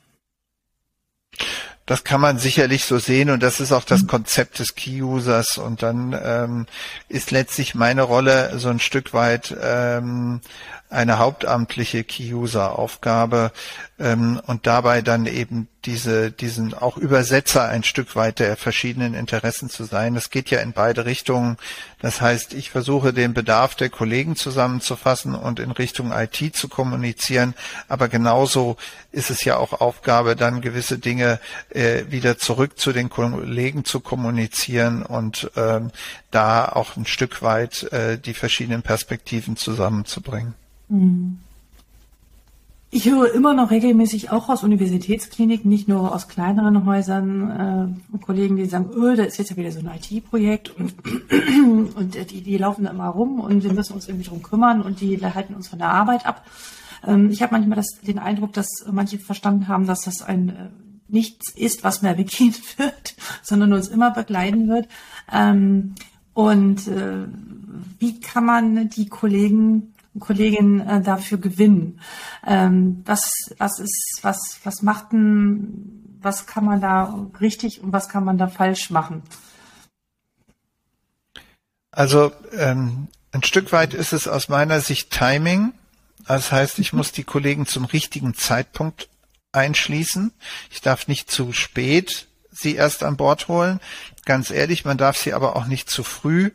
[1.86, 4.06] Das kann man sicherlich so sehen und das ist auch das.
[4.08, 6.66] Konzept des Key-Users und dann ähm,
[7.08, 10.40] ist letztlich meine Rolle so ein Stück weit ähm,
[10.88, 13.52] eine hauptamtliche Key-User-Aufgabe
[13.98, 19.70] ähm, und dabei dann eben diese, diesen auch Übersetzer ein Stück weit der verschiedenen Interessen
[19.70, 20.14] zu sein.
[20.14, 21.56] Das geht ja in beide Richtungen.
[22.00, 27.54] Das heißt, ich versuche den Bedarf der Kollegen zusammenzufassen und in Richtung IT zu kommunizieren,
[27.88, 28.76] aber genauso
[29.12, 34.00] ist es ja auch Aufgabe, dann gewisse Dinge äh, wieder zurück zu den Kollegen zu
[34.00, 35.90] kommunizieren und ähm,
[36.30, 40.54] da auch ein Stück weit äh, die verschiedenen Perspektiven zusammenzubringen.
[42.90, 48.56] Ich höre immer noch regelmäßig auch aus Universitätskliniken, nicht nur aus kleineren Häusern, äh, Kollegen,
[48.56, 50.94] die sagen, öh, da ist jetzt ja wieder so ein IT-Projekt und,
[51.96, 55.00] und die, die laufen da immer rum und wir müssen uns irgendwie drum kümmern und
[55.00, 56.44] die halten uns von der Arbeit ab.
[57.06, 60.52] Ähm, ich habe manchmal das, den Eindruck, dass manche verstanden haben, dass das ein äh,
[61.08, 64.88] nichts ist, was mehr weggehen wird, sondern uns immer begleiten wird.
[65.32, 65.96] Ähm,
[66.34, 67.26] und äh,
[67.98, 72.00] wie kann man die Kollegen Kollegin äh, dafür gewinnen.
[72.46, 78.08] Ähm, was, was ist, was, was macht denn, was kann man da richtig und was
[78.08, 79.22] kann man da falsch machen?
[81.90, 85.72] Also ähm, ein Stück weit ist es aus meiner Sicht Timing.
[86.26, 89.08] Das heißt, ich muss die Kollegen zum richtigen Zeitpunkt
[89.52, 90.32] einschließen.
[90.70, 92.26] Ich darf nicht zu spät
[92.56, 93.80] sie erst an Bord holen.
[94.24, 96.50] Ganz ehrlich, man darf sie aber auch nicht zu früh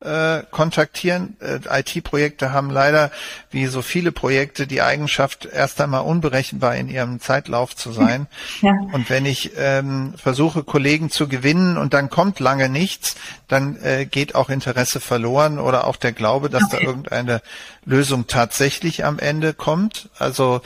[0.00, 1.36] äh, kontaktieren.
[1.40, 3.10] Äh, IT-Projekte haben leider,
[3.50, 8.26] wie so viele Projekte, die Eigenschaft, erst einmal unberechenbar in ihrem Zeitlauf zu sein.
[8.60, 8.72] Ja.
[8.92, 13.14] Und wenn ich ähm, versuche, Kollegen zu gewinnen und dann kommt lange nichts,
[13.46, 16.78] dann äh, geht auch Interesse verloren oder auch der Glaube, dass okay.
[16.78, 17.42] da irgendeine
[17.84, 20.08] Lösung tatsächlich am Ende kommt.
[20.18, 20.60] Also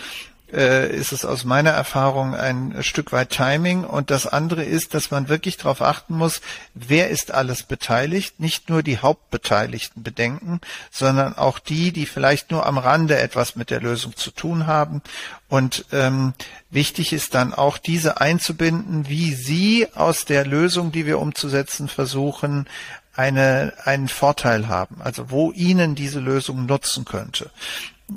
[0.52, 3.84] äh, ist es aus meiner Erfahrung ein Stück weit Timing.
[3.84, 6.40] Und das andere ist, dass man wirklich darauf achten muss,
[6.74, 8.38] wer ist alles beteiligt.
[8.40, 10.60] Nicht nur die Hauptbeteiligten bedenken,
[10.90, 15.02] sondern auch die, die vielleicht nur am Rande etwas mit der Lösung zu tun haben.
[15.48, 16.34] Und ähm,
[16.70, 22.66] wichtig ist dann auch diese einzubinden, wie sie aus der Lösung, die wir umzusetzen versuchen,
[23.14, 27.50] eine, einen Vorteil haben, also wo ihnen diese Lösung nutzen könnte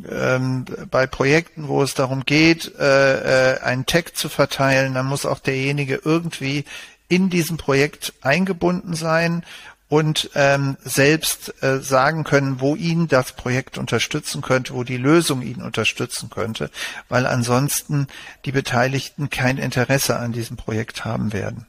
[0.09, 5.25] ähm, bei Projekten, wo es darum geht, äh, äh, einen Tag zu verteilen, dann muss
[5.25, 6.65] auch derjenige irgendwie
[7.07, 9.43] in diesem Projekt eingebunden sein
[9.87, 15.41] und ähm, selbst äh, sagen können, wo ihn das Projekt unterstützen könnte, wo die Lösung
[15.41, 16.71] ihn unterstützen könnte,
[17.07, 18.07] weil ansonsten
[18.45, 21.67] die Beteiligten kein Interesse an diesem Projekt haben werden.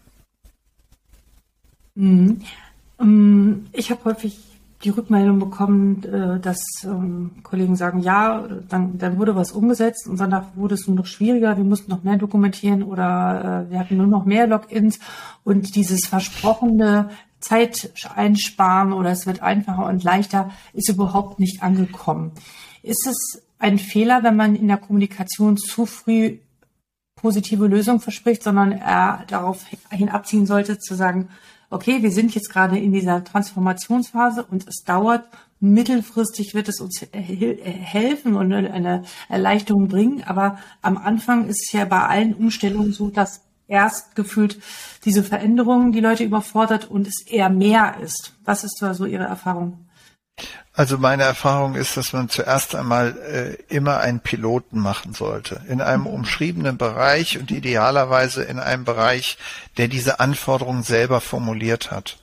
[1.94, 2.42] Mhm.
[2.98, 4.38] Ähm, ich habe häufig
[4.84, 10.20] die Rückmeldung bekommen, äh, dass ähm, Kollegen sagen, ja, dann, dann wurde was umgesetzt und
[10.20, 13.96] danach wurde es nur noch schwieriger, wir mussten noch mehr dokumentieren oder äh, wir hatten
[13.96, 14.98] nur noch mehr Logins
[15.44, 17.08] und dieses versprochene
[17.40, 22.32] Zeit einsparen oder es wird einfacher und leichter ist überhaupt nicht angekommen.
[22.82, 26.38] Ist es ein Fehler, wenn man in der Kommunikation zu früh
[27.16, 31.28] positive Lösungen verspricht, sondern er darauf hinabziehen sollte, zu sagen,
[31.70, 35.24] okay, wir sind jetzt gerade in dieser Transformationsphase und es dauert,
[35.58, 41.86] mittelfristig wird es uns helfen und eine Erleichterung bringen, aber am Anfang ist es ja
[41.86, 44.60] bei allen Umstellungen so, dass erst gefühlt
[45.04, 48.34] diese Veränderungen die Leute überfordert und es eher mehr ist.
[48.44, 49.86] Was ist da so Ihre Erfahrung?
[50.76, 55.62] Also meine Erfahrung ist, dass man zuerst einmal äh, immer einen Piloten machen sollte.
[55.68, 56.08] In einem mhm.
[56.08, 59.38] umschriebenen Bereich und idealerweise in einem Bereich,
[59.78, 62.18] der diese Anforderungen selber formuliert hat.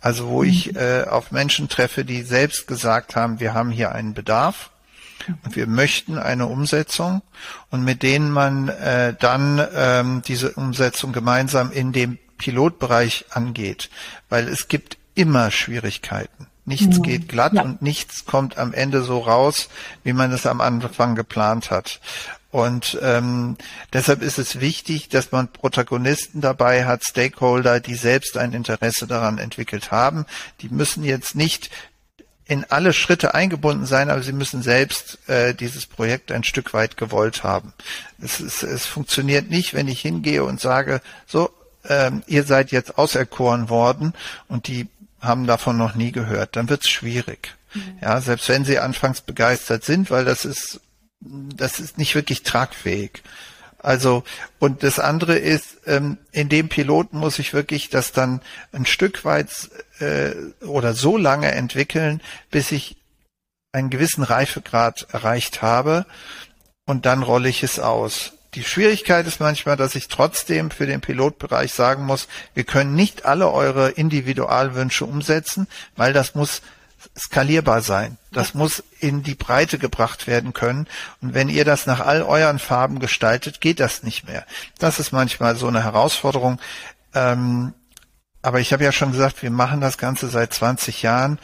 [0.00, 0.78] Also wo ich mhm.
[0.78, 4.70] äh, auf Menschen treffe, die selbst gesagt haben, wir haben hier einen Bedarf
[5.44, 7.22] und wir möchten eine Umsetzung
[7.70, 13.90] und mit denen man äh, dann ähm, diese Umsetzung gemeinsam in dem Pilotbereich angeht.
[14.28, 16.48] Weil es gibt immer Schwierigkeiten.
[16.64, 17.02] Nichts mhm.
[17.02, 17.62] geht glatt ja.
[17.62, 19.68] und nichts kommt am Ende so raus,
[20.04, 22.00] wie man es am Anfang geplant hat.
[22.52, 23.56] Und ähm,
[23.94, 29.38] deshalb ist es wichtig, dass man Protagonisten dabei hat, Stakeholder, die selbst ein Interesse daran
[29.38, 30.26] entwickelt haben.
[30.60, 31.70] Die müssen jetzt nicht
[32.44, 36.98] in alle Schritte eingebunden sein, aber sie müssen selbst äh, dieses Projekt ein Stück weit
[36.98, 37.72] gewollt haben.
[38.20, 41.48] Es, ist, es funktioniert nicht, wenn ich hingehe und sage, so,
[41.88, 44.12] ähm, ihr seid jetzt auserkoren worden
[44.48, 44.88] und die
[45.22, 47.54] haben davon noch nie gehört, dann wird's schwierig.
[47.74, 47.98] Mhm.
[48.02, 50.80] Ja, selbst wenn sie anfangs begeistert sind, weil das ist,
[51.20, 53.22] das ist nicht wirklich tragfähig.
[53.78, 54.22] Also,
[54.58, 58.40] und das andere ist, ähm, in dem Piloten muss ich wirklich das dann
[58.72, 59.48] ein Stück weit
[59.98, 60.32] äh,
[60.64, 62.96] oder so lange entwickeln, bis ich
[63.72, 66.06] einen gewissen Reifegrad erreicht habe
[66.86, 68.34] und dann rolle ich es aus.
[68.54, 73.24] Die Schwierigkeit ist manchmal, dass ich trotzdem für den Pilotbereich sagen muss, wir können nicht
[73.24, 76.60] alle eure Individualwünsche umsetzen, weil das muss
[77.18, 78.18] skalierbar sein.
[78.30, 80.86] Das muss in die Breite gebracht werden können.
[81.20, 84.44] Und wenn ihr das nach all euren Farben gestaltet, geht das nicht mehr.
[84.78, 86.60] Das ist manchmal so eine Herausforderung.
[87.14, 87.72] Ähm,
[88.42, 91.38] aber ich habe ja schon gesagt, wir machen das Ganze seit 20 Jahren.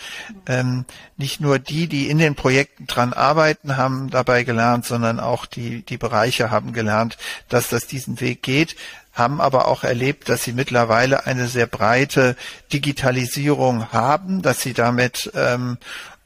[0.47, 0.85] Ähm,
[1.17, 5.83] nicht nur die, die in den Projekten dran arbeiten, haben dabei gelernt, sondern auch die,
[5.83, 7.17] die Bereiche haben gelernt,
[7.49, 8.75] dass das diesen Weg geht,
[9.13, 12.37] haben aber auch erlebt, dass sie mittlerweile eine sehr breite
[12.73, 15.79] Digitalisierung haben, dass sie damit ähm,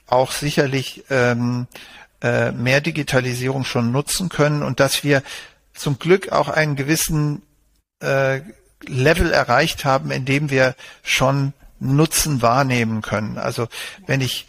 [0.06, 1.66] auch sicherlich ähm,
[2.22, 5.22] äh, mehr Digitalisierung schon nutzen können und dass wir
[5.74, 7.42] zum Glück auch einen gewissen
[8.00, 8.40] äh,
[8.86, 13.38] Level erreicht haben, in dem wir schon Nutzen wahrnehmen können.
[13.38, 13.68] Also
[14.06, 14.46] wenn ich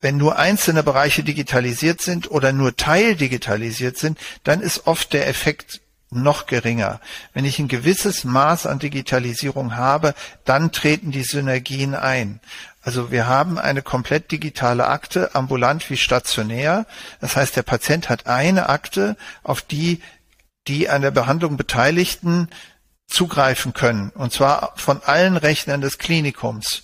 [0.00, 5.80] wenn nur einzelne Bereiche digitalisiert sind oder nur teildigitalisiert sind, dann ist oft der Effekt
[6.10, 7.00] noch geringer.
[7.32, 12.40] Wenn ich ein gewisses Maß an Digitalisierung habe, dann treten die Synergien ein.
[12.82, 16.86] Also wir haben eine komplett digitale Akte, ambulant wie stationär.
[17.20, 20.00] Das heißt, der Patient hat eine Akte, auf die
[20.68, 22.48] die an der Behandlung Beteiligten
[23.06, 26.82] zugreifen können, und zwar von allen Rechnern des Klinikums,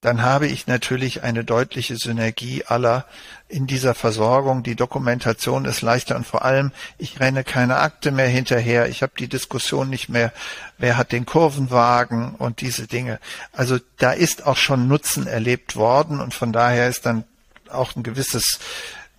[0.00, 3.04] dann habe ich natürlich eine deutliche Synergie aller
[3.48, 4.62] in dieser Versorgung.
[4.62, 8.88] Die Dokumentation ist leichter und vor allem, ich renne keine Akte mehr hinterher.
[8.88, 10.32] Ich habe die Diskussion nicht mehr,
[10.78, 13.18] wer hat den Kurvenwagen und diese Dinge.
[13.52, 17.24] Also da ist auch schon Nutzen erlebt worden und von daher ist dann
[17.68, 18.60] auch ein gewisses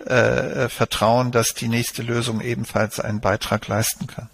[0.06, 4.30] äh, Vertrauen, dass die nächste Lösung ebenfalls einen Beitrag leisten kann.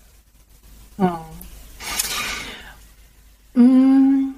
[3.53, 4.33] Mm,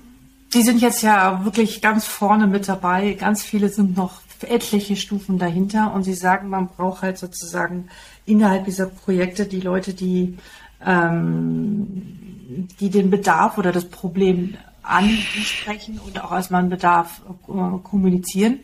[0.54, 3.14] die sind jetzt ja wirklich ganz vorne mit dabei.
[3.14, 7.90] Ganz viele sind noch etliche Stufen dahinter und sie sagen, man braucht halt sozusagen
[8.26, 10.38] innerhalb dieser Projekte die Leute, die,
[10.86, 18.60] ähm, die den Bedarf oder das Problem ansprechen und auch erstmal einen Bedarf äh, kommunizieren.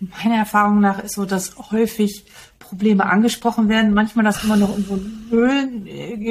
[0.00, 2.24] Meiner Erfahrung nach ist so, dass häufig
[2.72, 5.86] Probleme angesprochen werden, manchmal das immer noch in so Höhlen,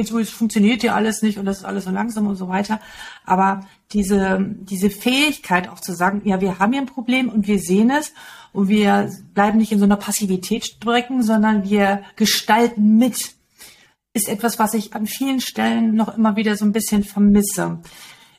[0.05, 2.79] so, es funktioniert ja alles nicht und das ist alles so langsam und so weiter.
[3.27, 7.59] Aber diese, diese Fähigkeit auch zu sagen, ja, wir haben hier ein Problem und wir
[7.59, 8.11] sehen es
[8.53, 13.35] und wir bleiben nicht in so einer Passivität strecken, sondern wir gestalten mit,
[14.13, 17.81] ist etwas, was ich an vielen Stellen noch immer wieder so ein bisschen vermisse.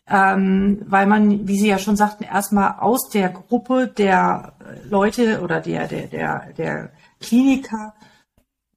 [0.09, 4.55] Ähm, weil man, wie Sie ja schon sagten, erstmal aus der Gruppe der
[4.89, 7.95] Leute oder der, der, der, der Kliniker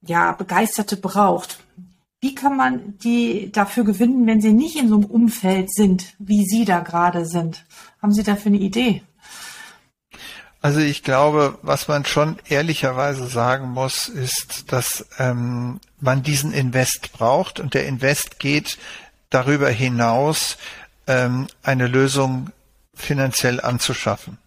[0.02, 1.58] ja Begeisterte braucht.
[2.20, 6.44] Wie kann man die dafür gewinnen, wenn sie nicht in so einem Umfeld sind, wie
[6.44, 7.66] Sie da gerade sind?
[8.00, 9.02] Haben Sie dafür eine Idee?
[10.62, 17.12] Also ich glaube, was man schon ehrlicherweise sagen muss, ist, dass ähm, man diesen Invest
[17.12, 18.78] braucht und der Invest geht
[19.30, 20.56] darüber hinaus,
[21.06, 22.50] ähm, eine Lösung
[22.94, 24.38] finanziell anzuschaffen,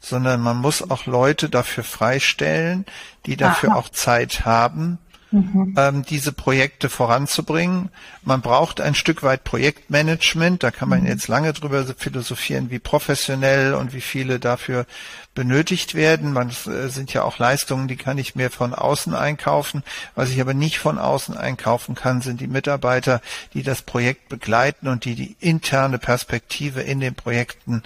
[0.00, 2.86] sondern man muss auch Leute dafür freistellen,
[3.26, 3.78] die dafür Aha.
[3.78, 4.98] auch Zeit haben,
[5.30, 5.74] mhm.
[5.76, 7.90] ähm, diese Projekte voranzubringen.
[8.22, 10.62] Man braucht ein Stück weit Projektmanagement.
[10.62, 11.06] Da kann man mhm.
[11.06, 14.86] jetzt lange drüber philosophieren, wie professionell und wie viele dafür
[15.34, 16.32] benötigt werden.
[16.32, 19.84] Man äh, sind ja auch Leistungen, die kann ich mir von außen einkaufen.
[20.14, 23.20] Was ich aber nicht von außen einkaufen kann, sind die Mitarbeiter,
[23.54, 27.82] die das Projekt begleiten und die die interne Perspektive in den Projekten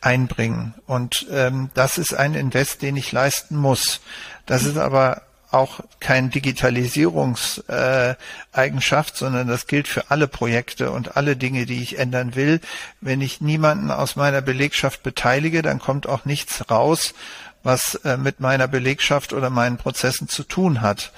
[0.00, 0.74] einbringen.
[0.86, 4.00] Und ähm, das ist ein Invest, den ich leisten muss.
[4.46, 5.22] Das ist aber
[5.54, 12.34] auch kein Digitalisierungseigenschaft, sondern das gilt für alle Projekte und alle Dinge, die ich ändern
[12.34, 12.60] will.
[13.00, 17.14] Wenn ich niemanden aus meiner Belegschaft beteilige, dann kommt auch nichts raus,
[17.62, 21.12] was äh, mit meiner Belegschaft oder meinen Prozessen zu tun hat.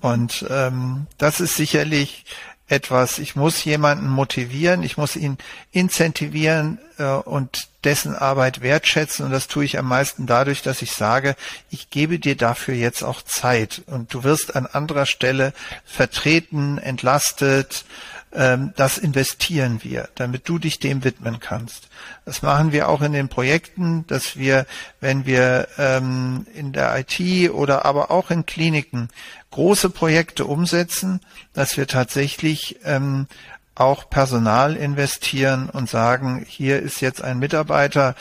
[0.00, 2.24] Und ähm, das ist sicherlich
[2.68, 5.38] etwas, ich muss jemanden motivieren, ich muss ihn
[5.72, 10.92] incentivieren äh, und dessen Arbeit wertschätzen und das tue ich am meisten dadurch, dass ich
[10.92, 11.36] sage,
[11.70, 13.82] ich gebe dir dafür jetzt auch Zeit.
[13.86, 15.52] Und du wirst an anderer Stelle
[15.84, 17.84] vertreten, entlastet,
[18.30, 21.88] das investieren wir, damit du dich dem widmen kannst.
[22.26, 24.66] Das machen wir auch in den Projekten, dass wir,
[25.00, 29.08] wenn wir ähm, in der IT oder aber auch in Kliniken
[29.50, 31.20] große Projekte umsetzen,
[31.54, 33.28] dass wir tatsächlich ähm,
[33.74, 38.14] auch Personal investieren und sagen, hier ist jetzt ein Mitarbeiter.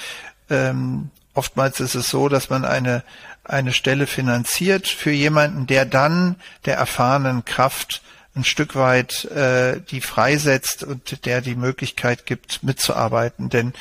[0.49, 3.03] Ähm, oftmals ist es so, dass man eine,
[3.43, 8.01] eine Stelle finanziert für jemanden, der dann der erfahrenen Kraft
[8.37, 13.49] ein Stück weit äh, die freisetzt und der die Möglichkeit gibt, mitzuarbeiten.
[13.49, 13.73] Denn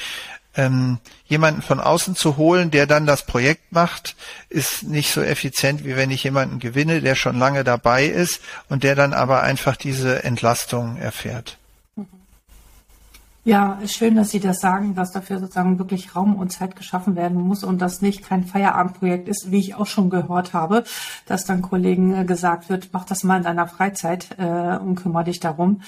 [0.57, 4.16] ähm, jemanden von außen zu holen, der dann das Projekt macht,
[4.49, 8.83] ist nicht so effizient, wie wenn ich jemanden gewinne, der schon lange dabei ist und
[8.83, 11.59] der dann aber einfach diese Entlastung erfährt.
[13.46, 17.40] Ja, schön, dass Sie das sagen, dass dafür sozusagen wirklich Raum und Zeit geschaffen werden
[17.40, 20.82] muss und das nicht kein Feierabendprojekt ist, wie ich auch schon gehört habe,
[21.26, 25.22] dass dann Kollegen äh, gesagt wird, mach das mal in deiner Freizeit äh, und kümmere
[25.22, 25.82] dich darum.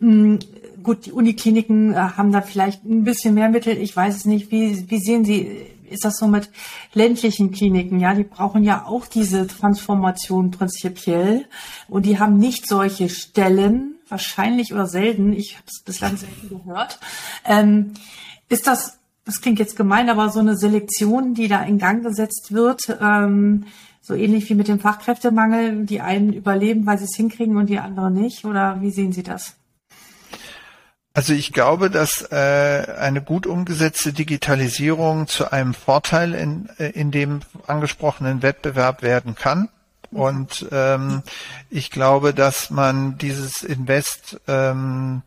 [0.00, 0.40] Mhm,
[0.82, 3.78] gut, die Unikliniken äh, haben da vielleicht ein bisschen mehr Mittel.
[3.78, 4.50] Ich weiß es nicht.
[4.50, 5.46] Wie, wie sehen Sie,
[5.88, 6.50] ist das so mit
[6.92, 8.00] ländlichen Kliniken?
[8.00, 11.44] Ja, die brauchen ja auch diese Transformation prinzipiell
[11.86, 17.00] und die haben nicht solche Stellen wahrscheinlich oder selten, ich habe es bislang selten gehört,
[17.44, 17.94] ähm,
[18.48, 22.52] ist das, das klingt jetzt gemein, aber so eine Selektion, die da in Gang gesetzt
[22.52, 23.66] wird, ähm,
[24.06, 27.80] so ähnlich wie mit dem Fachkräftemangel, die einen überleben, weil sie es hinkriegen und die
[27.80, 28.44] anderen nicht?
[28.44, 29.56] Oder wie sehen Sie das?
[31.12, 37.10] Also ich glaube, dass äh, eine gut umgesetzte Digitalisierung zu einem Vorteil in, äh, in
[37.10, 39.70] dem angesprochenen Wettbewerb werden kann.
[40.16, 41.22] Und ähm,
[41.68, 45.20] ich glaube, dass man dieses Invest ähm,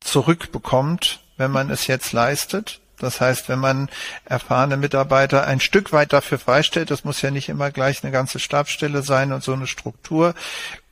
[0.00, 2.80] zurückbekommt, wenn man es jetzt leistet.
[2.98, 3.88] Das heißt, wenn man
[4.24, 8.40] erfahrene Mitarbeiter ein Stück weit dafür freistellt, das muss ja nicht immer gleich eine ganze
[8.40, 10.34] Stabstelle sein und so eine Struktur,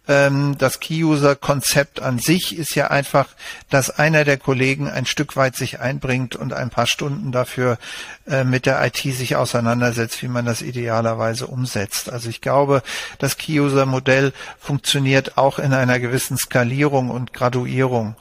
[0.05, 3.29] das Key-User-Konzept an sich ist ja einfach,
[3.71, 7.79] dass einer der Kollegen ein Stück weit sich einbringt und ein paar Stunden dafür
[8.27, 12.11] äh, mit der IT sich auseinandersetzt, wie man das idealerweise umsetzt.
[12.11, 12.83] Also ich glaube,
[13.19, 18.17] das Key-User-Modell funktioniert auch in einer gewissen Skalierung und Graduierung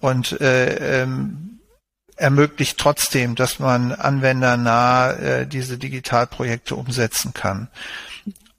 [0.00, 1.60] und äh, ähm,
[2.16, 7.68] ermöglicht trotzdem, dass man anwendernah äh, diese Digitalprojekte umsetzen kann.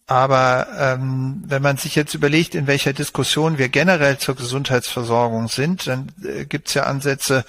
[0.10, 5.86] Aber ähm, wenn man sich jetzt überlegt, in welcher Diskussion wir generell zur Gesundheitsversorgung sind,
[5.86, 7.44] dann äh, gibt es ja Ansätze,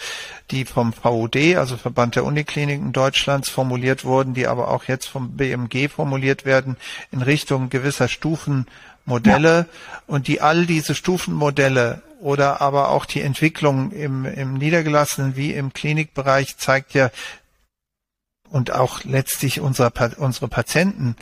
[0.50, 5.36] die vom VUD, also Verband der Unikliniken Deutschlands, formuliert wurden, die aber auch jetzt vom
[5.36, 6.76] BMG formuliert werden
[7.12, 9.66] in Richtung gewisser Stufenmodelle ja.
[10.08, 15.72] und die all diese Stufenmodelle oder aber auch die Entwicklung im, im niedergelassenen wie im
[15.72, 17.10] Klinikbereich zeigt ja,
[18.50, 21.16] und auch letztlich unsere, unsere Patienten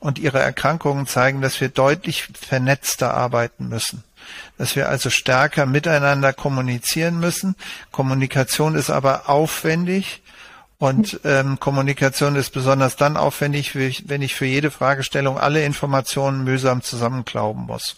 [0.00, 4.04] und ihre Erkrankungen zeigen, dass wir deutlich vernetzter arbeiten müssen.
[4.58, 7.56] Dass wir also stärker miteinander kommunizieren müssen.
[7.90, 10.22] Kommunikation ist aber aufwendig
[10.78, 16.82] und ähm, Kommunikation ist besonders dann aufwendig, wenn ich für jede Fragestellung alle Informationen mühsam
[16.82, 17.96] zusammenklauben muss.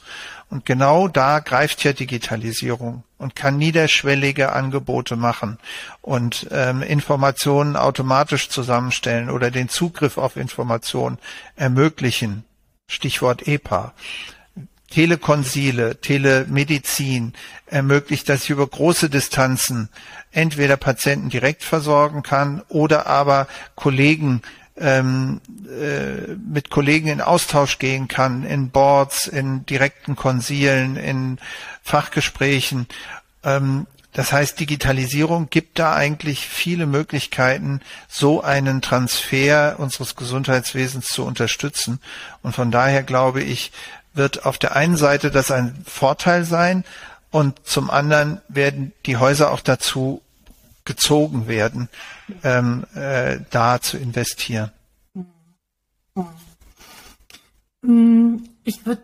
[0.50, 5.56] Und genau da greift ja Digitalisierung und kann niederschwellige Angebote machen
[6.02, 11.16] und ähm, Informationen automatisch zusammenstellen oder den Zugriff auf Informationen
[11.56, 12.44] ermöglichen.
[12.86, 13.94] Stichwort EPA.
[14.90, 17.32] Telekonsile, Telemedizin
[17.64, 19.88] ermöglicht, dass ich über große Distanzen
[20.30, 24.42] entweder Patienten direkt versorgen kann oder aber Kollegen
[24.76, 31.38] ähm, äh, mit Kollegen in Austausch gehen kann, in Boards, in direkten Konsilen, in
[31.82, 32.86] Fachgesprächen.
[33.44, 41.24] Ähm, das heißt, Digitalisierung gibt da eigentlich viele Möglichkeiten, so einen Transfer unseres Gesundheitswesens zu
[41.24, 42.00] unterstützen.
[42.42, 43.72] Und von daher glaube ich,
[44.12, 46.84] wird auf der einen Seite das ein Vorteil sein
[47.32, 50.22] und zum anderen werden die Häuser auch dazu
[50.84, 51.88] gezogen werden,
[52.42, 54.70] ähm, äh, da zu investieren.
[57.82, 59.02] Mm, ich würde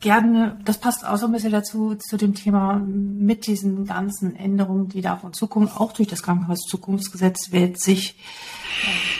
[0.00, 4.88] gerne, das passt auch so ein bisschen dazu, zu dem Thema mit diesen ganzen Änderungen,
[4.88, 8.16] die da auf uns zukommen, auch durch das Krankenhauszukunftsgesetz wird sich
[8.82, 9.15] äh,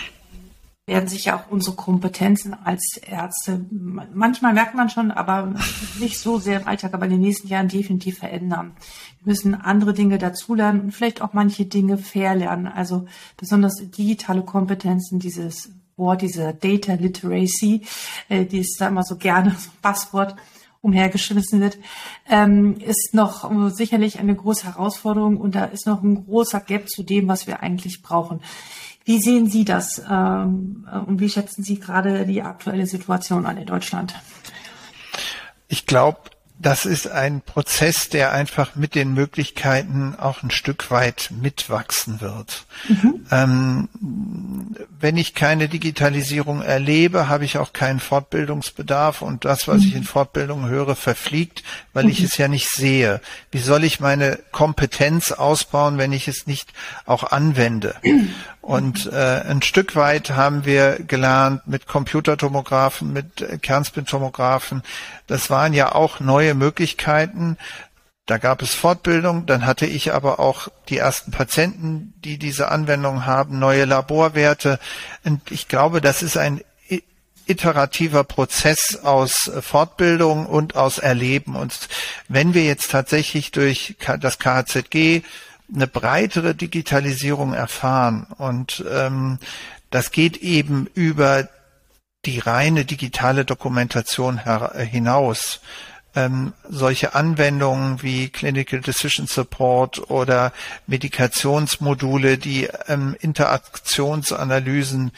[0.86, 5.52] werden sich ja auch unsere Kompetenzen als Ärzte, manchmal merkt man schon, aber
[5.98, 8.76] nicht so sehr im Alltag, aber in den nächsten Jahren definitiv verändern.
[9.18, 12.68] Wir müssen andere Dinge dazulernen und vielleicht auch manche Dinge verlernen.
[12.68, 13.06] Also
[13.36, 17.82] besonders digitale Kompetenzen, dieses Wort, diese Data Literacy,
[18.28, 20.36] äh, die ist da immer so gerne so ein Passwort
[20.82, 21.78] umhergeschmissen wird,
[22.28, 27.02] ähm, ist noch sicherlich eine große Herausforderung und da ist noch ein großer Gap zu
[27.02, 28.40] dem, was wir eigentlich brauchen.
[29.06, 33.66] Wie sehen Sie das ähm, und wie schätzen Sie gerade die aktuelle Situation an in
[33.66, 34.14] Deutschland?
[35.68, 36.18] Ich glaube,
[36.58, 42.64] das ist ein Prozess, der einfach mit den Möglichkeiten auch ein Stück weit mitwachsen wird.
[42.88, 43.26] Mhm.
[43.30, 43.88] Ähm,
[44.98, 49.88] wenn ich keine Digitalisierung erlebe, habe ich auch keinen Fortbildungsbedarf und das, was mhm.
[49.88, 52.10] ich in Fortbildung höre, verfliegt, weil mhm.
[52.10, 53.20] ich es ja nicht sehe.
[53.50, 56.72] Wie soll ich meine Kompetenz ausbauen, wenn ich es nicht
[57.04, 57.96] auch anwende?
[58.66, 64.82] Und äh, ein Stück weit haben wir gelernt mit Computertomographen, mit Kernspintomographen.
[65.28, 67.58] Das waren ja auch neue Möglichkeiten.
[68.26, 73.24] Da gab es Fortbildung, dann hatte ich aber auch die ersten Patienten, die diese Anwendung
[73.24, 74.80] haben, neue Laborwerte.
[75.22, 76.60] Und ich glaube, das ist ein
[77.46, 81.54] iterativer Prozess aus Fortbildung und aus Erleben.
[81.54, 81.88] Und
[82.26, 85.22] wenn wir jetzt tatsächlich durch das KHZG
[85.74, 88.26] eine breitere Digitalisierung erfahren.
[88.38, 89.38] Und ähm,
[89.90, 91.48] das geht eben über
[92.24, 94.40] die reine digitale Dokumentation
[94.76, 95.60] hinaus.
[96.14, 100.52] Ähm, solche Anwendungen wie Clinical Decision Support oder
[100.86, 105.12] Medikationsmodule, die ähm, Interaktionsanalysen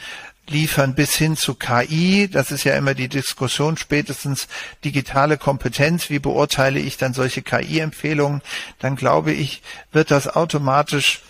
[0.49, 2.29] liefern bis hin zu KI.
[2.31, 4.47] Das ist ja immer die Diskussion, spätestens
[4.83, 6.09] digitale Kompetenz.
[6.09, 8.41] Wie beurteile ich dann solche KI-Empfehlungen?
[8.79, 11.21] Dann glaube ich, wird das automatisch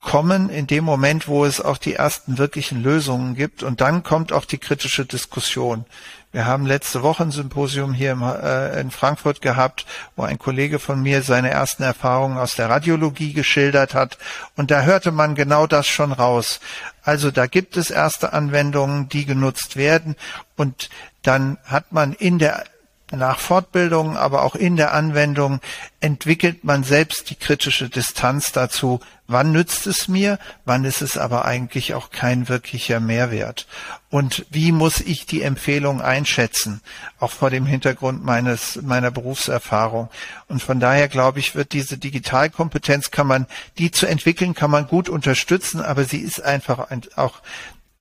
[0.00, 3.62] kommen in dem Moment, wo es auch die ersten wirklichen Lösungen gibt.
[3.62, 5.84] Und dann kommt auch die kritische Diskussion.
[6.30, 10.78] Wir haben letzte Woche ein Symposium hier im, äh, in Frankfurt gehabt, wo ein Kollege
[10.78, 14.18] von mir seine ersten Erfahrungen aus der Radiologie geschildert hat.
[14.54, 16.60] Und da hörte man genau das schon raus.
[17.02, 20.16] Also da gibt es erste Anwendungen, die genutzt werden.
[20.56, 20.90] Und
[21.22, 22.64] dann hat man in der
[23.10, 25.60] nach Fortbildung, aber auch in der Anwendung
[26.00, 31.44] entwickelt man selbst die kritische Distanz dazu, wann nützt es mir, wann ist es aber
[31.44, 33.66] eigentlich auch kein wirklicher Mehrwert.
[34.10, 36.80] Und wie muss ich die Empfehlung einschätzen,
[37.18, 40.08] auch vor dem Hintergrund meines, meiner Berufserfahrung.
[40.48, 43.46] Und von daher glaube ich, wird diese Digitalkompetenz, kann man,
[43.78, 47.40] die zu entwickeln, kann man gut unterstützen, aber sie ist einfach ein, auch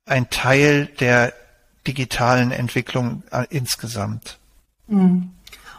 [0.06, 1.34] ein Teil der
[1.88, 4.38] digitalen Entwicklung äh, insgesamt.
[4.88, 5.37] Mhm.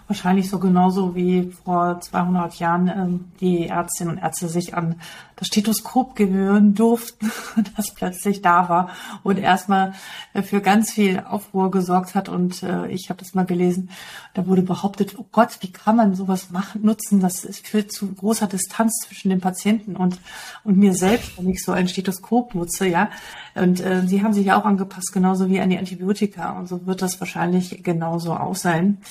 [0.09, 4.97] Wahrscheinlich so genauso wie vor 200 Jahren ähm, die Ärztinnen und Ärzte sich an
[5.37, 7.31] das Stethoskop gewöhnen durften,
[7.77, 8.89] das plötzlich da war
[9.23, 9.93] und erstmal
[10.33, 12.31] äh, für ganz viel Aufruhr gesorgt hat.
[12.31, 13.91] Und äh, ich habe das mal gelesen,
[14.33, 17.21] da wurde behauptet, oh Gott, wie kann man sowas machen, nutzen?
[17.21, 20.19] Das führt zu großer Distanz zwischen dem Patienten und,
[20.65, 23.11] und mir selbst, wenn ich so ein Stethoskop nutze, ja.
[23.55, 26.59] Und äh, sie haben sich ja auch angepasst, genauso wie an die Antibiotika.
[26.59, 29.03] Und so wird das wahrscheinlich genauso auch sein.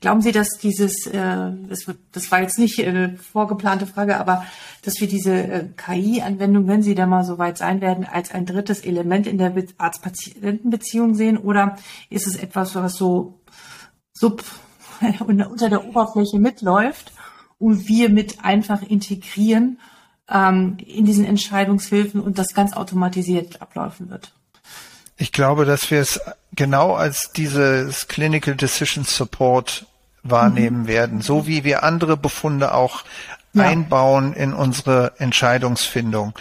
[0.00, 4.44] Glauben Sie, dass dieses, äh, das, das war jetzt nicht eine vorgeplante Frage, aber
[4.82, 8.46] dass wir diese äh, KI-Anwendung, wenn sie da mal so weit sein werden, als ein
[8.46, 11.36] drittes Element in der Arzt-Patienten-Beziehung sehen?
[11.36, 11.76] Oder
[12.10, 13.40] ist es etwas, was so
[14.12, 14.44] sub
[15.26, 17.12] unter der Oberfläche mitläuft
[17.58, 19.80] und wir mit einfach integrieren
[20.30, 24.32] ähm, in diesen Entscheidungshilfen und das ganz automatisiert ablaufen wird?
[25.16, 26.20] Ich glaube, dass wir es
[26.54, 29.87] genau als dieses Clinical Decision Support
[30.30, 30.88] wahrnehmen mhm.
[30.88, 33.04] werden, so wie wir andere Befunde auch
[33.52, 33.64] ja.
[33.64, 36.34] einbauen in unsere Entscheidungsfindung.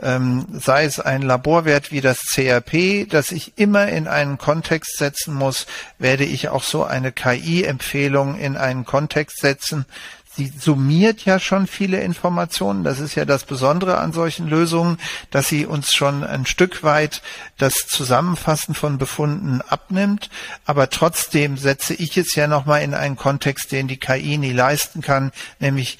[0.00, 5.34] Ähm, sei es ein Laborwert wie das CRP, das ich immer in einen Kontext setzen
[5.34, 5.66] muss,
[5.98, 9.86] werde ich auch so eine KI-Empfehlung in einen Kontext setzen,
[10.34, 12.84] sie summiert ja schon viele Informationen.
[12.84, 14.98] Das ist ja das Besondere an solchen Lösungen,
[15.30, 17.22] dass sie uns schon ein Stück weit
[17.58, 20.30] das Zusammenfassen von Befunden abnimmt.
[20.64, 25.02] Aber trotzdem setze ich es ja nochmal in einen Kontext, den die KI nie leisten
[25.02, 25.98] kann, nämlich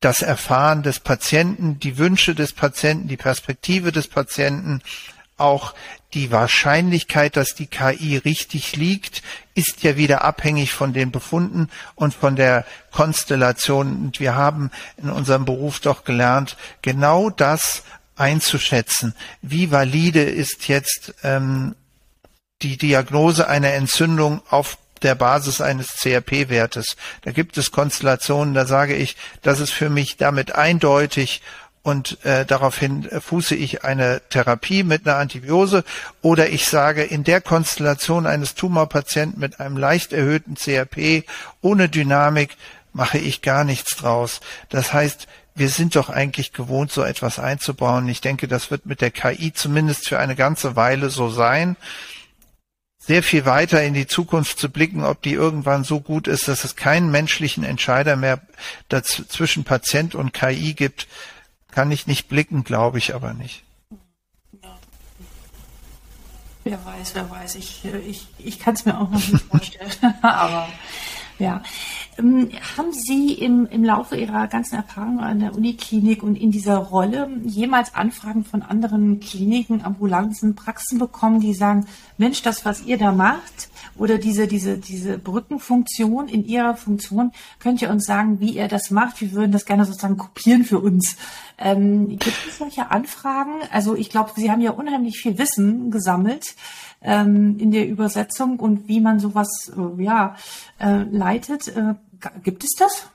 [0.00, 4.82] das Erfahren des Patienten, die Wünsche des Patienten, die Perspektive des Patienten,
[5.36, 5.74] auch
[6.14, 9.22] die Wahrscheinlichkeit, dass die KI richtig liegt,
[9.54, 13.96] ist ja wieder abhängig von den Befunden und von der Konstellation.
[13.96, 17.82] Und wir haben in unserem Beruf doch gelernt, genau das
[18.16, 19.14] einzuschätzen.
[19.42, 21.74] Wie valide ist jetzt ähm,
[22.62, 26.96] die Diagnose einer Entzündung auf der Basis eines CRP-Wertes.
[27.22, 31.42] Da gibt es Konstellationen, da sage ich, das ist für mich damit eindeutig
[31.86, 35.84] und äh, daraufhin fuße ich eine Therapie mit einer Antibiose
[36.20, 41.22] oder ich sage, in der Konstellation eines Tumorpatienten mit einem leicht erhöhten CRP
[41.60, 42.56] ohne Dynamik
[42.92, 44.40] mache ich gar nichts draus.
[44.68, 48.08] Das heißt, wir sind doch eigentlich gewohnt, so etwas einzubauen.
[48.08, 51.76] Ich denke, das wird mit der KI zumindest für eine ganze Weile so sein.
[52.98, 56.64] Sehr viel weiter in die Zukunft zu blicken, ob die irgendwann so gut ist, dass
[56.64, 58.40] es keinen menschlichen Entscheider mehr
[58.90, 61.06] zwischen Patient und KI gibt,
[61.76, 63.62] kann ich nicht blicken, glaube ich aber nicht.
[64.62, 64.78] Ja.
[66.64, 67.56] Wer weiß, wer weiß.
[67.56, 69.92] Ich, ich, ich kann es mir auch noch nicht vorstellen.
[70.22, 70.70] aber
[71.38, 71.62] ja.
[72.18, 76.76] Ähm, haben Sie im, im Laufe Ihrer ganzen Erfahrung an der Uniklinik und in dieser
[76.78, 81.86] Rolle jemals Anfragen von anderen Kliniken, Ambulanzen, Praxen bekommen, die sagen,
[82.18, 87.80] Mensch, das, was ihr da macht, oder diese, diese, diese Brückenfunktion in Ihrer Funktion, könnt
[87.82, 89.20] ihr uns sagen, wie ihr das macht?
[89.20, 91.16] Wir würden das gerne sozusagen kopieren für uns.
[91.58, 93.52] Ähm, gibt es solche Anfragen?
[93.72, 96.54] Also ich glaube, Sie haben ja unheimlich viel Wissen gesammelt
[97.00, 100.36] ähm, in der Übersetzung und wie man sowas äh, ja,
[100.78, 101.68] äh, leitet.
[101.68, 101.94] Äh,
[102.42, 103.06] gibt es das?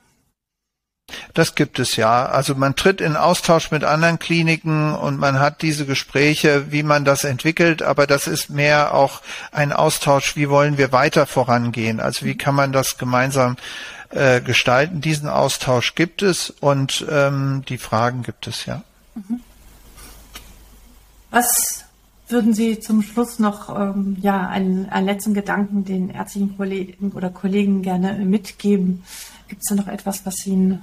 [1.34, 2.26] Das gibt es ja.
[2.26, 7.04] Also man tritt in Austausch mit anderen Kliniken und man hat diese Gespräche, wie man
[7.04, 9.22] das entwickelt, aber das ist mehr auch
[9.52, 11.99] ein Austausch, wie wollen wir weiter vorangehen.
[11.99, 13.58] Also wie kann man das gemeinsam
[14.12, 15.02] äh, gestalten.
[15.02, 18.84] Diesen Austausch gibt es und ähm, die Fragen gibt es ja.
[19.16, 19.41] Mhm.
[21.30, 21.86] Was
[22.32, 27.29] würden Sie zum Schluss noch ähm, ja, einen, einen letzten Gedanken den ärztlichen Kollegen oder
[27.29, 29.03] Kollegen gerne mitgeben?
[29.47, 30.82] Gibt es da noch etwas, was Ihnen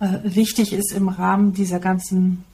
[0.00, 2.44] äh, wichtig ist im Rahmen dieser ganzen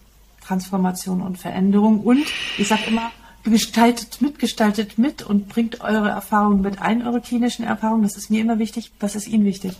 [0.41, 2.01] Transformation und Veränderung?
[2.01, 2.25] Und
[2.57, 3.11] ich sage immer,
[3.45, 8.03] gestaltet mit, gestaltet mit und bringt eure Erfahrungen mit ein, eure klinischen Erfahrungen.
[8.03, 8.93] Das ist mir immer wichtig.
[9.01, 9.77] Was ist Ihnen wichtig?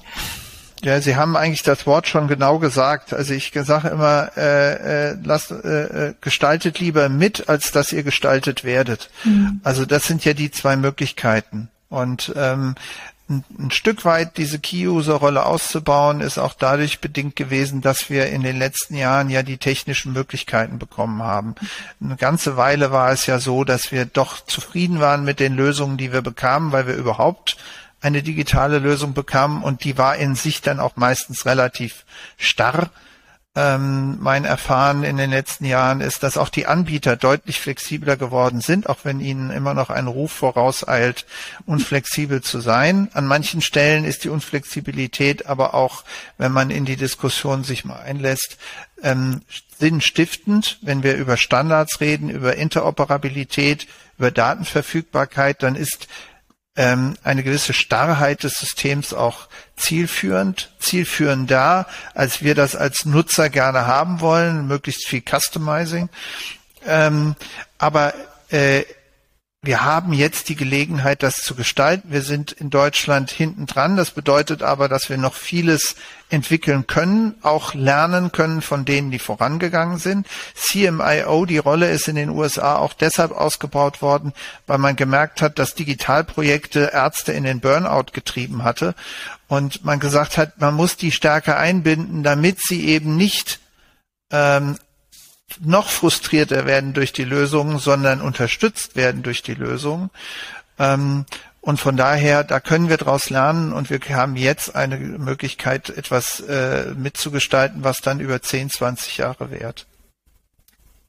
[0.83, 3.13] Ja, Sie haben eigentlich das Wort schon genau gesagt.
[3.13, 8.03] Also ich sage immer, äh, äh, lasst, äh, äh, gestaltet lieber mit, als dass ihr
[8.03, 9.11] gestaltet werdet.
[9.25, 9.61] Mhm.
[9.65, 11.69] Also das sind ja die zwei Möglichkeiten.
[11.89, 12.75] Und ähm,
[13.29, 18.43] ein, ein Stück weit diese Key-User-Rolle auszubauen, ist auch dadurch bedingt gewesen, dass wir in
[18.43, 21.55] den letzten Jahren ja die technischen Möglichkeiten bekommen haben.
[22.03, 25.97] Eine ganze Weile war es ja so, dass wir doch zufrieden waren mit den Lösungen,
[25.97, 27.57] die wir bekamen, weil wir überhaupt
[28.01, 32.05] eine digitale Lösung bekamen und die war in sich dann auch meistens relativ
[32.37, 32.91] starr.
[33.57, 38.61] Ähm, mein Erfahren in den letzten Jahren ist, dass auch die Anbieter deutlich flexibler geworden
[38.61, 41.27] sind, auch wenn ihnen immer noch ein Ruf vorauseilt,
[41.67, 43.09] unflexibel zu sein.
[43.15, 46.05] An manchen Stellen ist die Unflexibilität aber auch,
[46.37, 48.59] wenn man in die Diskussion sich mal einlässt,
[49.03, 49.41] ähm,
[49.77, 50.79] sinnstiftend.
[50.83, 53.89] Wenn wir über Standards reden, über Interoperabilität,
[54.19, 56.07] über Datenverfügbarkeit, dann ist
[56.79, 63.87] ähm, eine gewisse Starrheit des Systems auch zielführend, zielführender, als wir das als Nutzer gerne
[63.87, 66.09] haben wollen, möglichst viel Customizing.
[66.87, 67.35] Ähm,
[67.79, 68.15] aber
[68.51, 68.85] äh,
[69.61, 72.13] wir haben jetzt die Gelegenheit, das zu gestalten.
[72.13, 73.97] Wir sind in Deutschland hinten dran.
[73.97, 75.97] Das bedeutet aber, dass wir noch vieles
[76.31, 80.29] entwickeln können, auch lernen können von denen, die vorangegangen sind.
[80.55, 84.33] CMIO, die Rolle ist in den USA auch deshalb ausgebaut worden,
[84.69, 88.95] weil man gemerkt hat, dass Digitalprojekte Ärzte in den Burnout getrieben hatte
[89.49, 93.59] und man gesagt hat, man muss die stärker einbinden, damit sie eben nicht
[94.31, 94.77] ähm,
[95.61, 100.11] noch frustrierter werden durch die Lösung, sondern unterstützt werden durch die Lösung.
[100.79, 101.25] Ähm,
[101.61, 106.41] und von daher, da können wir daraus lernen und wir haben jetzt eine Möglichkeit, etwas
[106.41, 109.87] äh, mitzugestalten, was dann über 10, 20 Jahre währt.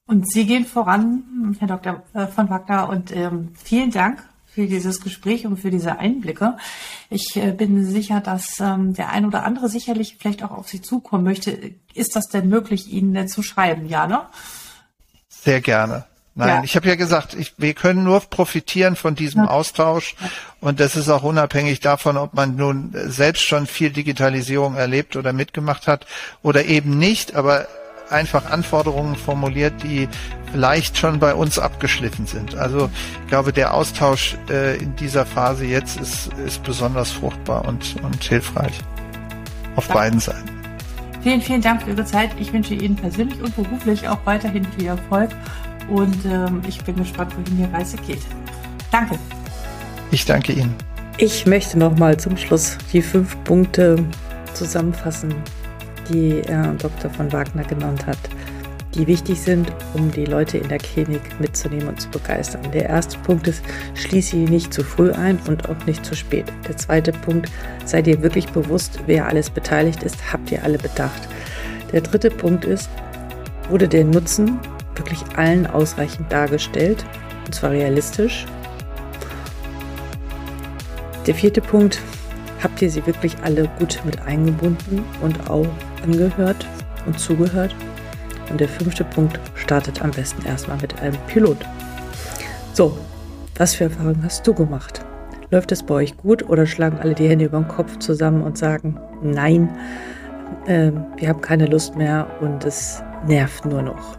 [0.06, 2.04] Und Sie gehen voran, Herr Dr.
[2.14, 4.24] Äh, von Wagner, und ähm, vielen Dank
[4.60, 6.58] für dieses Gespräch und für diese Einblicke.
[7.10, 10.82] Ich äh, bin sicher, dass ähm, der ein oder andere sicherlich vielleicht auch auf Sie
[10.82, 11.58] zukommen möchte.
[11.94, 13.88] Ist das denn möglich, Ihnen äh, zu schreiben?
[13.88, 14.24] Ja, ne?
[15.30, 16.04] Sehr gerne.
[16.36, 16.64] Nein, ja.
[16.64, 19.50] ich habe ja gesagt, ich, wir können nur profitieren von diesem ja.
[19.50, 20.16] Austausch
[20.60, 25.32] und das ist auch unabhängig davon, ob man nun selbst schon viel Digitalisierung erlebt oder
[25.32, 26.06] mitgemacht hat
[26.44, 27.68] oder eben nicht, aber
[28.10, 30.08] einfach Anforderungen formuliert, die
[30.52, 32.56] vielleicht schon bei uns abgeschliffen sind.
[32.56, 32.90] Also
[33.24, 38.24] ich glaube, der Austausch äh, in dieser Phase jetzt ist, ist besonders fruchtbar und, und
[38.24, 38.74] hilfreich
[39.76, 40.00] auf Danke.
[40.00, 40.50] beiden Seiten.
[41.22, 42.32] Vielen, vielen Dank für Ihre Zeit.
[42.40, 45.30] Ich wünsche Ihnen persönlich und beruflich auch weiterhin viel Erfolg
[45.90, 48.22] und ähm, ich bin gespannt, wohin die Reise geht.
[48.92, 49.20] Danke.
[50.12, 50.74] Ich danke Ihnen.
[51.18, 54.04] Ich möchte noch mal zum Schluss die fünf Punkte
[54.54, 55.36] zusammenfassen,
[56.10, 57.10] die Herr Dr.
[57.12, 58.18] von Wagner genannt hat,
[58.96, 62.72] die wichtig sind, um die Leute in der Klinik mitzunehmen und zu begeistern.
[62.72, 66.52] Der erste Punkt ist, schließe sie nicht zu früh ein und auch nicht zu spät.
[66.68, 67.52] Der zweite Punkt,
[67.86, 71.28] sei dir wirklich bewusst, wer alles beteiligt ist, habt ihr alle bedacht.
[71.92, 72.90] Der dritte Punkt ist,
[73.70, 74.60] wurde der Nutzen
[74.96, 77.06] wirklich allen ausreichend dargestellt,
[77.46, 78.46] und zwar realistisch.
[81.28, 82.02] Der vierte Punkt,
[82.62, 85.68] habt ihr sie wirklich alle gut mit eingebunden und auch
[86.04, 86.68] angehört
[87.06, 87.76] und zugehört?
[88.50, 91.58] Und der fünfte Punkt startet am besten erstmal mit einem Pilot.
[92.74, 92.98] So,
[93.58, 95.06] was für Erfahrungen hast du gemacht?
[95.52, 98.58] Läuft es bei euch gut oder schlagen alle die Hände über den Kopf zusammen und
[98.58, 99.70] sagen, nein,
[100.66, 104.18] äh, wir haben keine Lust mehr und es nervt nur noch?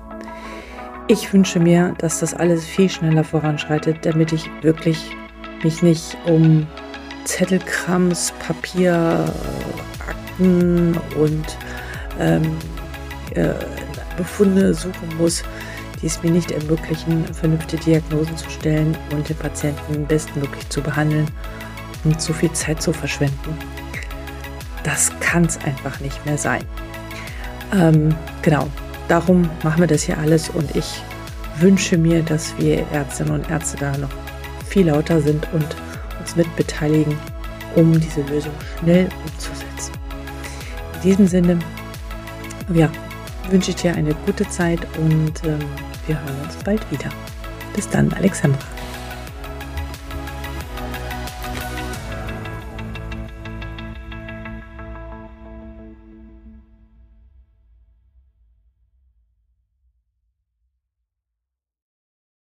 [1.08, 5.16] Ich wünsche mir, dass das alles viel schneller voranschreitet, damit ich wirklich
[5.64, 6.66] mich nicht um
[7.24, 9.24] Zettelkrams, Papier,
[9.98, 11.58] Akten und
[12.20, 12.56] ähm,
[13.34, 13.54] äh,
[14.16, 15.42] Befunde suchen muss,
[16.00, 21.26] die es mir nicht ermöglichen, vernünftige Diagnosen zu stellen und den Patienten bestmöglich zu behandeln
[22.04, 23.58] und so viel Zeit zu verschwenden.
[24.84, 26.64] Das kann es einfach nicht mehr sein.
[27.72, 28.68] Ähm, genau,
[29.08, 31.02] darum machen wir das hier alles und ich
[31.58, 34.10] wünsche mir, dass wir Ärztinnen und Ärzte da noch
[34.66, 35.66] viel lauter sind und
[36.18, 37.16] uns mit beteiligen,
[37.76, 39.92] um diese Lösung schnell umzusetzen.
[40.94, 41.58] In diesem Sinne,
[42.74, 42.90] ja,
[43.50, 45.58] wünsche ich dir eine gute Zeit und ähm,
[46.06, 47.10] wir hören uns bald wieder.
[47.74, 48.58] Bis dann, Alexandra.